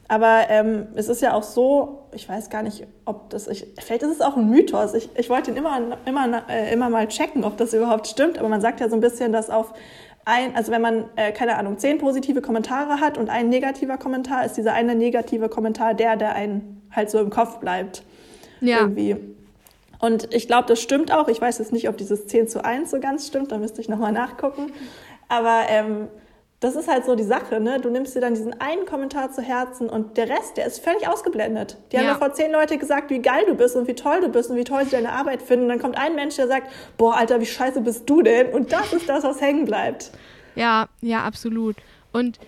[0.07, 4.03] Aber ähm, es ist ja auch so, ich weiß gar nicht, ob das, ich, vielleicht
[4.03, 4.93] ist es auch ein Mythos.
[4.93, 8.37] Ich, ich wollte ihn immer, immer, äh, immer mal checken, ob das überhaupt stimmt.
[8.39, 9.73] Aber man sagt ja so ein bisschen, dass auf
[10.23, 14.45] ein, also wenn man, äh, keine Ahnung, zehn positive Kommentare hat und ein negativer Kommentar,
[14.45, 18.03] ist dieser eine negative Kommentar der, der einen halt so im Kopf bleibt.
[18.61, 18.79] Ja.
[18.79, 19.17] Irgendwie.
[19.99, 21.27] Und ich glaube, das stimmt auch.
[21.27, 23.89] Ich weiß jetzt nicht, ob dieses 10 zu 1 so ganz stimmt, da müsste ich
[23.89, 24.71] nochmal nachgucken.
[25.27, 26.07] Aber ähm,
[26.59, 27.79] das ist halt so die Sache, ne?
[27.79, 31.07] Du nimmst dir dann diesen einen Kommentar zu Herzen und der Rest, der ist völlig
[31.07, 31.77] ausgeblendet.
[31.91, 32.01] Die ja.
[32.01, 34.49] haben ja vor zehn Leute gesagt, wie geil du bist und wie toll du bist
[34.49, 35.65] und wie toll sie deine Arbeit finden.
[35.65, 38.53] Und dann kommt ein Mensch, der sagt, boah, Alter, wie scheiße bist du denn?
[38.53, 40.11] Und das ist das, was hängen bleibt.
[40.55, 41.75] Ja, ja, absolut.
[42.11, 42.39] Und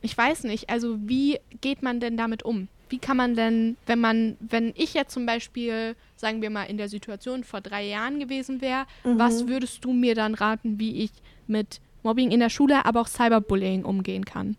[0.00, 2.68] ich weiß nicht, also wie geht man denn damit um?
[2.88, 6.78] Wie kann man denn, wenn man, wenn ich jetzt zum Beispiel, sagen wir mal, in
[6.78, 9.18] der Situation vor drei Jahren gewesen wäre, mhm.
[9.18, 11.10] was würdest du mir dann raten, wie ich
[11.46, 14.56] mit Mobbing in der Schule, aber auch Cyberbullying umgehen kann?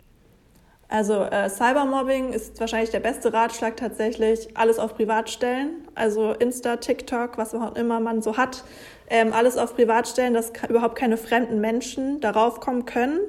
[0.88, 5.88] Also äh, Cybermobbing ist wahrscheinlich der beste Ratschlag tatsächlich, alles auf Privat stellen.
[5.96, 8.64] Also Insta, TikTok, was auch immer man so hat,
[9.10, 13.20] ähm, alles auf Privat stellen, dass überhaupt keine fremden Menschen darauf kommen können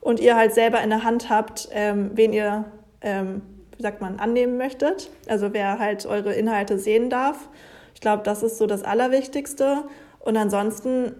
[0.00, 2.64] und ihr halt selber in der Hand habt, ähm, wen ihr,
[3.00, 3.42] ähm,
[3.76, 5.10] wie sagt man, annehmen möchtet.
[5.28, 7.48] Also wer halt eure Inhalte sehen darf.
[7.94, 9.84] Ich glaube, das ist so das Allerwichtigste.
[10.20, 11.14] Und ansonsten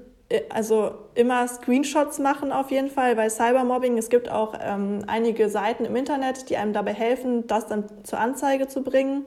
[0.51, 3.97] also immer Screenshots machen auf jeden Fall bei Cybermobbing.
[3.97, 8.21] Es gibt auch ähm, einige Seiten im Internet, die einem dabei helfen, das dann zur
[8.21, 9.25] Anzeige zu bringen.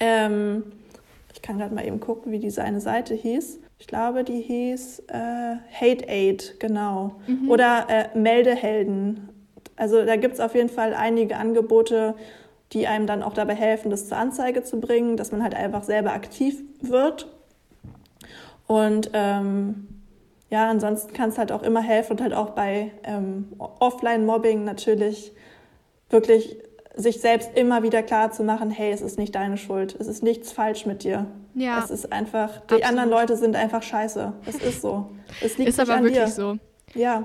[0.00, 0.64] Ähm,
[1.32, 3.60] ich kann gerade mal eben gucken, wie diese eine Seite hieß.
[3.78, 7.14] Ich glaube, die hieß äh, Hate Aid, genau.
[7.26, 7.50] Mhm.
[7.50, 9.30] Oder äh, Meldehelden.
[9.76, 12.14] Also da gibt es auf jeden Fall einige Angebote,
[12.72, 15.84] die einem dann auch dabei helfen, das zur Anzeige zu bringen, dass man halt einfach
[15.84, 17.28] selber aktiv wird
[18.68, 19.88] und ähm,
[20.50, 25.32] ja, ansonsten kann es halt auch immer helfen und halt auch bei ähm, Offline-Mobbing natürlich
[26.10, 26.56] wirklich
[26.94, 30.22] sich selbst immer wieder klar zu machen, hey, es ist nicht deine Schuld, es ist
[30.22, 31.26] nichts falsch mit dir.
[31.54, 31.82] Ja.
[31.82, 32.84] Es ist einfach, die absolut.
[32.84, 34.32] anderen Leute sind einfach scheiße.
[34.46, 35.10] Es ist so.
[35.42, 36.30] Es liegt ist aber an wirklich dir.
[36.30, 36.58] so.
[36.94, 37.24] Ja.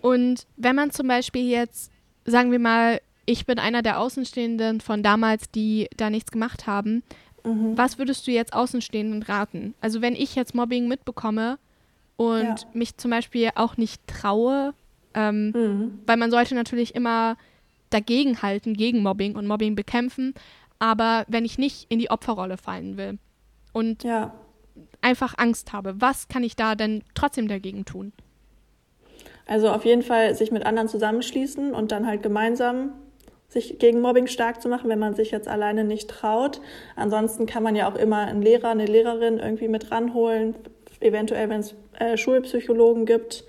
[0.00, 1.90] Und wenn man zum Beispiel jetzt,
[2.24, 7.02] sagen wir mal, ich bin einer der Außenstehenden von damals, die da nichts gemacht haben,
[7.44, 7.76] Mhm.
[7.76, 9.74] Was würdest du jetzt Außenstehenden raten?
[9.80, 11.58] Also wenn ich jetzt Mobbing mitbekomme
[12.16, 12.56] und ja.
[12.72, 14.74] mich zum Beispiel auch nicht traue,
[15.14, 15.98] ähm, mhm.
[16.06, 17.36] weil man sollte natürlich immer
[17.90, 20.34] dagegen halten, gegen Mobbing und Mobbing bekämpfen,
[20.78, 23.18] aber wenn ich nicht in die Opferrolle fallen will
[23.72, 24.32] und ja.
[25.00, 28.12] einfach Angst habe, was kann ich da denn trotzdem dagegen tun?
[29.46, 32.92] Also auf jeden Fall sich mit anderen zusammenschließen und dann halt gemeinsam
[33.52, 36.60] sich gegen Mobbing stark zu machen, wenn man sich jetzt alleine nicht traut.
[36.96, 40.54] Ansonsten kann man ja auch immer einen Lehrer, eine Lehrerin irgendwie mit ranholen,
[41.00, 43.44] eventuell, wenn es äh, Schulpsychologen gibt,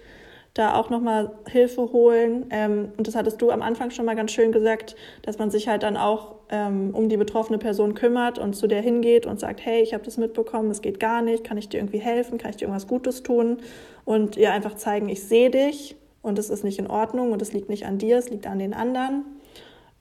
[0.54, 2.48] da auch nochmal Hilfe holen.
[2.50, 5.70] Ähm, und das hattest du am Anfang schon mal ganz schön gesagt, dass man sich
[5.70, 9.66] halt dann auch ähm, um die betroffene Person kümmert und zu der hingeht und sagt,
[9.66, 12.50] hey, ich habe das mitbekommen, es geht gar nicht, kann ich dir irgendwie helfen, kann
[12.50, 13.60] ich dir irgendwas Gutes tun?
[14.04, 17.54] Und ihr einfach zeigen, ich sehe dich und es ist nicht in Ordnung und es
[17.54, 19.24] liegt nicht an dir, es liegt an den anderen.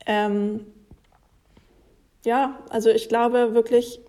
[0.06, 0.66] Ähm,
[2.24, 4.00] ja, also ich glaube wirklich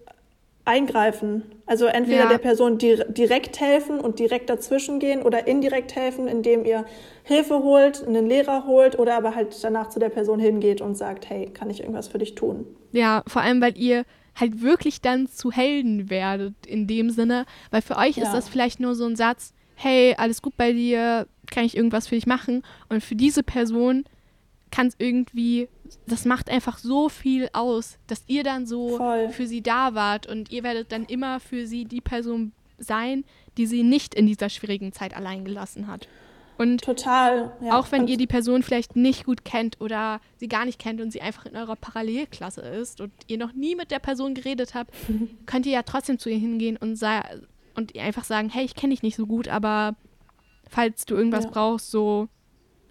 [0.66, 1.44] eingreifen.
[1.66, 2.30] Also entweder ja.
[2.30, 6.86] der Person direkt helfen und direkt dazwischen gehen oder indirekt helfen, indem ihr
[7.24, 11.30] Hilfe holt, einen Lehrer holt oder aber halt danach zu der Person hingeht und sagt,
[11.30, 12.66] hey, kann ich irgendwas für dich tun?
[12.92, 17.82] Ja, vor allem, weil ihr halt wirklich dann zu Helden werdet in dem Sinne, weil
[17.82, 18.24] für euch ja.
[18.24, 22.08] ist das vielleicht nur so ein Satz, hey, alles gut bei dir, kann ich irgendwas
[22.08, 22.64] für dich machen?
[22.90, 24.06] Und für diese Person
[24.72, 25.68] kann es irgendwie,
[26.08, 29.30] das macht einfach so viel aus, dass ihr dann so Voll.
[29.30, 33.24] für sie da wart und ihr werdet dann immer für sie die Person sein,
[33.58, 36.08] die sie nicht in dieser schwierigen Zeit allein gelassen hat.
[36.58, 37.52] Und total.
[37.62, 37.80] Ja.
[37.80, 41.02] Auch wenn und ihr die Person vielleicht nicht gut kennt oder sie gar nicht kennt
[41.02, 44.76] und sie einfach in eurer Parallelklasse ist und ihr noch nie mit der Person geredet
[44.76, 44.94] habt,
[45.46, 47.02] könnt ihr ja trotzdem zu ihr hingehen und,
[47.76, 49.96] und ihr einfach sagen, hey, ich kenne dich nicht so gut, aber
[50.70, 51.52] falls du irgendwas ja.
[51.52, 52.30] brauchst, so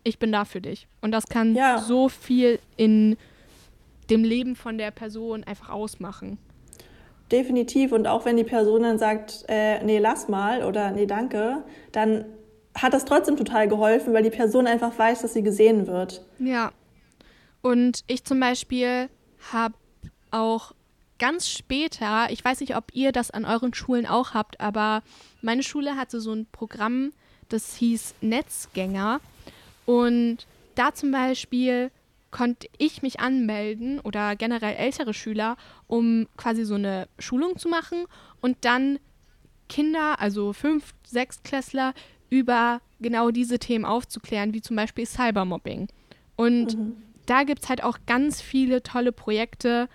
[0.04, 0.86] ich bin da für dich.
[1.00, 1.78] Und das kann ja.
[1.78, 3.16] so viel in
[4.10, 6.38] dem Leben von der Person einfach ausmachen.
[7.30, 7.92] Definitiv.
[7.92, 12.26] Und auch wenn die Person dann sagt, äh, nee, lass mal oder nee, danke, dann
[12.74, 16.22] hat das trotzdem total geholfen, weil die Person einfach weiß, dass sie gesehen wird.
[16.38, 16.72] Ja.
[17.62, 19.08] Und ich zum Beispiel
[19.52, 19.74] habe
[20.30, 20.72] auch
[21.18, 25.02] ganz später, ich weiß nicht, ob ihr das an euren Schulen auch habt, aber
[25.40, 27.12] meine Schule hatte so ein Programm,
[27.48, 29.20] das hieß Netzgänger.
[29.92, 31.90] Und da zum Beispiel
[32.30, 38.06] konnte ich mich anmelden oder generell ältere Schüler, um quasi so eine Schulung zu machen
[38.40, 38.98] und dann
[39.68, 41.92] Kinder, also fünf, sechs Klässler,
[42.30, 45.88] über genau diese Themen aufzuklären, wie zum Beispiel Cybermobbing.
[46.36, 46.96] Und mhm.
[47.26, 49.90] da gibt es halt auch ganz viele tolle Projekte,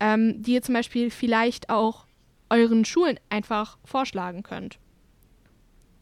[0.00, 2.06] ähm, die ihr zum Beispiel vielleicht auch
[2.48, 4.78] euren Schulen einfach vorschlagen könnt.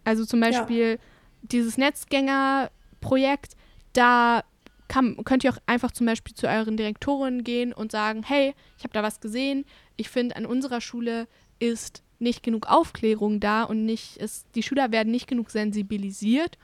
[0.04, 0.96] Also zum Beispiel ja.
[1.42, 2.70] dieses Netzgänger
[3.00, 3.56] Projekt,
[3.92, 4.44] da
[4.88, 8.84] kann, könnt ihr auch einfach zum Beispiel zu euren Direktoren gehen und sagen, hey, ich
[8.84, 9.64] habe da was gesehen.
[9.96, 11.28] Ich finde, an unserer Schule
[11.58, 16.58] ist nicht genug Aufklärung da und nicht ist, die Schüler werden nicht genug sensibilisiert.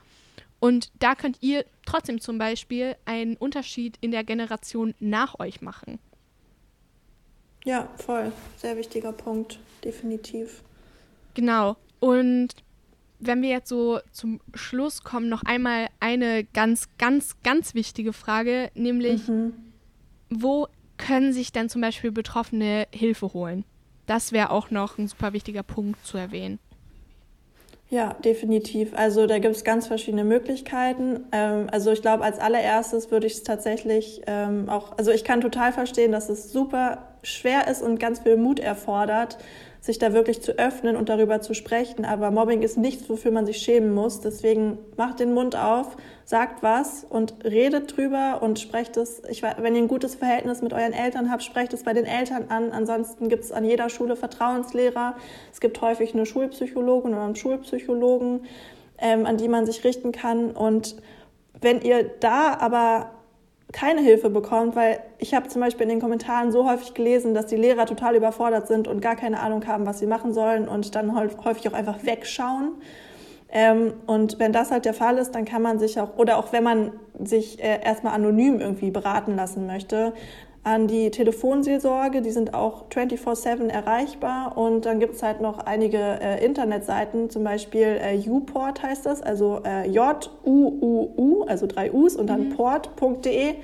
[0.59, 5.99] Und da könnt ihr trotzdem zum Beispiel einen Unterschied in der Generation nach euch machen.
[7.63, 8.31] Ja, voll.
[8.57, 10.63] Sehr wichtiger Punkt, definitiv.
[11.33, 11.77] Genau.
[11.99, 12.55] Und
[13.19, 18.69] wenn wir jetzt so zum Schluss kommen, noch einmal eine ganz, ganz, ganz wichtige Frage,
[18.75, 19.53] nämlich, mhm.
[20.29, 23.63] wo können sich denn zum Beispiel Betroffene Hilfe holen?
[24.05, 26.59] Das wäre auch noch ein super wichtiger Punkt zu erwähnen.
[27.89, 28.93] Ja, definitiv.
[28.95, 31.25] Also da gibt es ganz verschiedene Möglichkeiten.
[31.31, 35.39] Ähm, also ich glaube, als allererstes würde ich es tatsächlich ähm, auch, also ich kann
[35.39, 39.37] total verstehen, dass es super schwer ist und ganz viel Mut erfordert,
[39.87, 42.03] sich da wirklich zu öffnen und darüber zu sprechen.
[42.03, 44.19] Aber Mobbing ist nichts, wofür man sich schämen muss.
[44.19, 49.23] Deswegen macht den Mund auf, sagt was und redet drüber und sprecht es.
[49.29, 52.47] Ich, wenn ihr ein gutes Verhältnis mit euren Eltern habt, sprecht es bei den Eltern
[52.49, 52.73] an.
[52.73, 55.15] Ansonsten gibt es an jeder Schule Vertrauenslehrer.
[55.53, 58.41] Es gibt häufig eine Schulpsychologin oder einen Schulpsychologen,
[58.97, 60.51] ähm, an die man sich richten kann.
[60.51, 60.97] Und
[61.61, 63.11] wenn ihr da aber
[63.73, 67.47] keine Hilfe bekommt, weil ich habe zum Beispiel in den Kommentaren so häufig gelesen, dass
[67.47, 70.95] die Lehrer total überfordert sind und gar keine Ahnung haben, was sie machen sollen und
[70.95, 72.75] dann häufig auch einfach wegschauen.
[73.49, 76.51] Ähm, und wenn das halt der Fall ist, dann kann man sich auch, oder auch
[76.51, 76.91] wenn man
[77.21, 80.13] sich äh, erstmal anonym irgendwie beraten lassen möchte,
[80.67, 85.97] an die Telefonseelsorge, die sind auch 24-7 erreichbar und dann gibt es halt noch einige
[85.97, 92.27] äh, Internetseiten, zum Beispiel äh, Uport heißt das, also äh, J-U-U-U, also drei U's und
[92.27, 92.55] dann mhm.
[92.57, 93.55] port.de.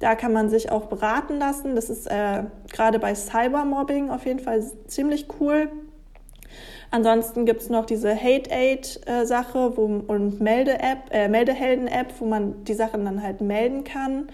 [0.00, 1.76] Da kann man sich auch beraten lassen.
[1.76, 2.42] Das ist äh,
[2.72, 5.68] gerade bei Cybermobbing auf jeden Fall ziemlich cool.
[6.90, 13.04] Ansonsten gibt es noch diese Hate-Aid-Sache äh, und Melde-App, äh, Meldehelden-App, wo man die Sachen
[13.04, 14.30] dann halt melden kann.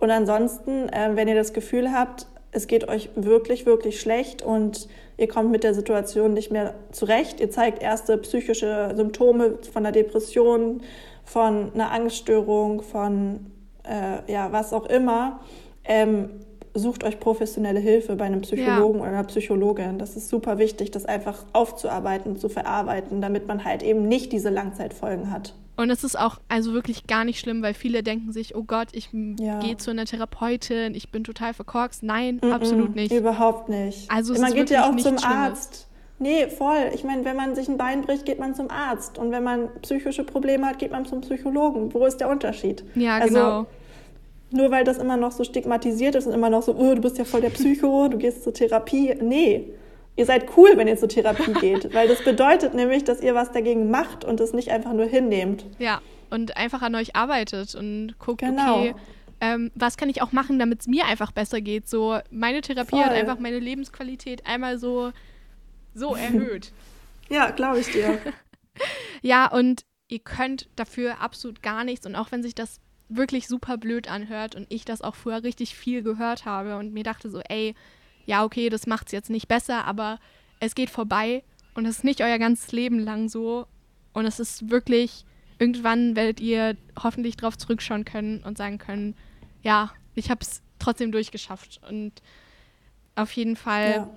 [0.00, 4.88] Und ansonsten, äh, wenn ihr das Gefühl habt, es geht euch wirklich, wirklich schlecht und
[5.16, 9.92] ihr kommt mit der Situation nicht mehr zurecht, ihr zeigt erste psychische Symptome von einer
[9.92, 10.82] Depression,
[11.24, 13.46] von einer Angststörung, von
[13.84, 15.40] äh, ja, was auch immer,
[15.84, 16.30] ähm,
[16.72, 19.04] sucht euch professionelle Hilfe bei einem Psychologen ja.
[19.04, 19.98] oder einer Psychologin.
[19.98, 24.50] Das ist super wichtig, das einfach aufzuarbeiten, zu verarbeiten, damit man halt eben nicht diese
[24.50, 25.54] Langzeitfolgen hat.
[25.80, 28.88] Und es ist auch also wirklich gar nicht schlimm, weil viele denken sich, oh Gott,
[28.92, 29.08] ich
[29.38, 29.60] Ja.
[29.60, 32.02] gehe zu einer Therapeutin, ich bin total verkorkst.
[32.02, 33.12] Nein, Mm-mm, absolut nicht.
[33.12, 34.10] Überhaupt nicht.
[34.10, 35.24] Also es man geht ja auch zum Schlimmes.
[35.24, 35.86] Arzt.
[36.18, 36.90] Nee, voll.
[36.92, 39.16] Ich meine, wenn man sich ein Bein bricht, geht man zum Arzt.
[39.16, 41.94] Und wenn man psychische Probleme hat, geht man zum Psychologen.
[41.94, 42.84] Wo ist der Unterschied?
[42.94, 43.66] Ja, Also, genau.
[44.52, 47.16] Nur weil das immer noch so stigmatisiert ist und immer noch so, oh, du bist
[47.16, 49.14] ja voll der Psycho, du gehst zur Therapie.
[49.22, 49.72] Nee,
[50.20, 51.94] ihr seid cool, wenn ihr zur Therapie geht.
[51.94, 55.64] Weil das bedeutet nämlich, dass ihr was dagegen macht und es nicht einfach nur hinnehmt.
[55.78, 58.80] Ja, und einfach an euch arbeitet und guckt, Genau.
[58.80, 58.94] okay,
[59.40, 61.88] ähm, was kann ich auch machen, damit es mir einfach besser geht.
[61.88, 63.04] So, meine Therapie Voll.
[63.04, 65.10] hat einfach meine Lebensqualität einmal so,
[65.94, 66.72] so erhöht.
[67.32, 68.18] Ja, glaube ich dir.
[69.22, 72.04] Ja, und ihr könnt dafür absolut gar nichts.
[72.06, 75.76] Und auch wenn sich das wirklich super blöd anhört und ich das auch früher richtig
[75.76, 77.74] viel gehört habe und mir dachte so, ey,
[78.30, 80.20] ja, okay, das macht es jetzt nicht besser, aber
[80.60, 81.42] es geht vorbei
[81.74, 83.66] und es ist nicht euer ganzes Leben lang so.
[84.12, 85.24] Und es ist wirklich,
[85.58, 89.16] irgendwann werdet ihr hoffentlich drauf zurückschauen können und sagen können,
[89.62, 91.80] ja, ich habe es trotzdem durchgeschafft.
[91.88, 92.22] Und
[93.16, 94.08] auf jeden Fall Ja.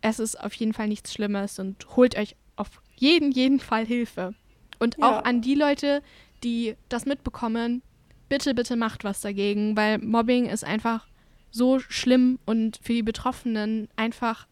[0.00, 4.34] es ist auf jeden Fall nichts Schlimmes und holt euch auf jeden, jeden Fall Hilfe.
[4.78, 5.10] Und Ja.
[5.18, 6.02] auch an die Leute,
[6.42, 7.82] die das mitbekommen,
[8.30, 11.06] bitte, bitte macht was dagegen, weil Mobbing ist einfach
[11.52, 14.48] so schlimm und für die Betroffenen einfach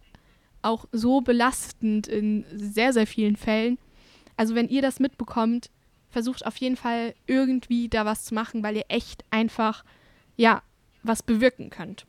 [0.62, 3.78] auch so belastend in sehr, sehr vielen Fällen.
[4.36, 5.70] Also wenn ihr das mitbekommt,
[6.11, 9.84] versucht auf jeden Fall irgendwie da was zu machen, weil ihr echt einfach,
[10.36, 10.62] ja,
[11.03, 12.07] was bewirken könnt.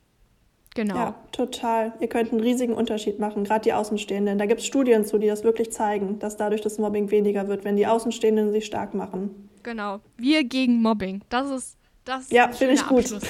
[0.73, 0.95] Genau.
[0.95, 1.93] Ja, total.
[1.99, 4.37] Ihr könnt einen riesigen Unterschied machen, gerade die Außenstehenden.
[4.37, 7.65] Da gibt es Studien zu, die das wirklich zeigen, dass dadurch das Mobbing weniger wird,
[7.65, 9.49] wenn die Außenstehenden sich stark machen.
[9.63, 9.99] Genau.
[10.17, 11.21] Wir gegen Mobbing.
[11.29, 13.05] Das ist das ist Ja, finde ich gut.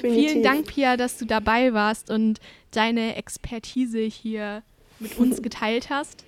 [0.00, 4.62] Vielen Dank, Pia, dass du dabei warst und deine Expertise hier
[4.98, 6.24] mit uns geteilt hast.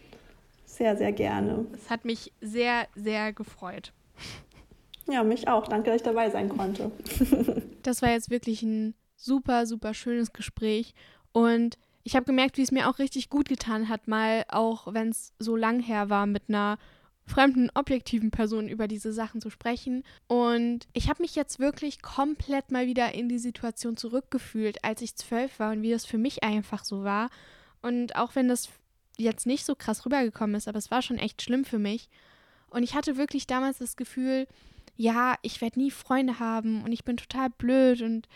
[0.67, 1.67] Sehr, sehr gerne.
[1.75, 3.93] Es hat mich sehr, sehr gefreut.
[5.09, 5.67] Ja, mich auch.
[5.67, 6.91] Danke, dass ich dabei sein konnte.
[7.85, 10.95] Das war jetzt wirklich ein super, super schönes Gespräch.
[11.33, 15.09] Und ich habe gemerkt, wie es mir auch richtig gut getan hat, mal auch wenn
[15.09, 16.77] es so lang her war, mit einer
[17.29, 20.05] fremden, objektiven Person über diese Sachen zu sprechen.
[20.27, 25.17] Und ich habe mich jetzt wirklich komplett mal wieder in die Situation zurückgefühlt, als ich
[25.17, 27.31] zwölf war und wie das für mich einfach so war.
[27.83, 28.69] Und auch wenn das
[29.17, 32.09] jetzt nicht so krass rübergekommen ist, aber es war schon echt schlimm für mich.
[32.71, 34.47] Und ich hatte wirklich damals das Gefühl,
[34.97, 38.03] ja, ich werde nie Freunde haben und ich bin total blöd.
[38.03, 38.29] Und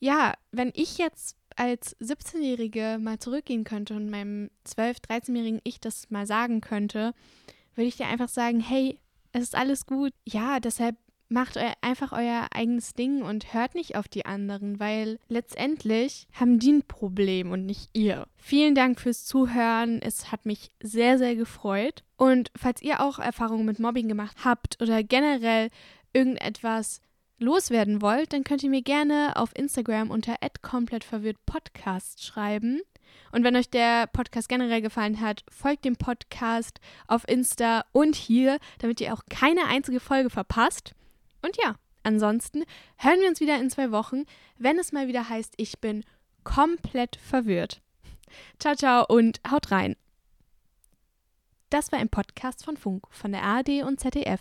[0.00, 6.08] ja, wenn ich jetzt als 17-Jährige mal zurückgehen könnte und meinem 12-, 13-jährigen Ich das
[6.10, 7.14] mal sagen könnte,
[7.78, 8.98] würde ich dir einfach sagen, hey,
[9.32, 10.12] es ist alles gut.
[10.26, 10.96] Ja, deshalb
[11.28, 16.58] macht eu einfach euer eigenes Ding und hört nicht auf die anderen, weil letztendlich haben
[16.58, 18.26] die ein Problem und nicht ihr.
[18.36, 20.02] Vielen Dank fürs Zuhören.
[20.02, 22.02] Es hat mich sehr, sehr gefreut.
[22.16, 25.68] Und falls ihr auch Erfahrungen mit Mobbing gemacht habt oder generell
[26.12, 27.00] irgendetwas
[27.38, 32.80] loswerden wollt, dann könnt ihr mir gerne auf Instagram unter @komplettverwirrtpodcast schreiben.
[33.32, 38.58] Und wenn euch der Podcast generell gefallen hat, folgt dem Podcast auf Insta und hier,
[38.78, 40.94] damit ihr auch keine einzige Folge verpasst.
[41.42, 42.64] Und ja, ansonsten
[42.96, 44.24] hören wir uns wieder in zwei Wochen,
[44.56, 46.04] wenn es mal wieder heißt, ich bin
[46.44, 47.80] komplett verwirrt.
[48.58, 49.96] Ciao, ciao und haut rein.
[51.70, 54.40] Das war ein Podcast von Funk, von der ARD und ZDF.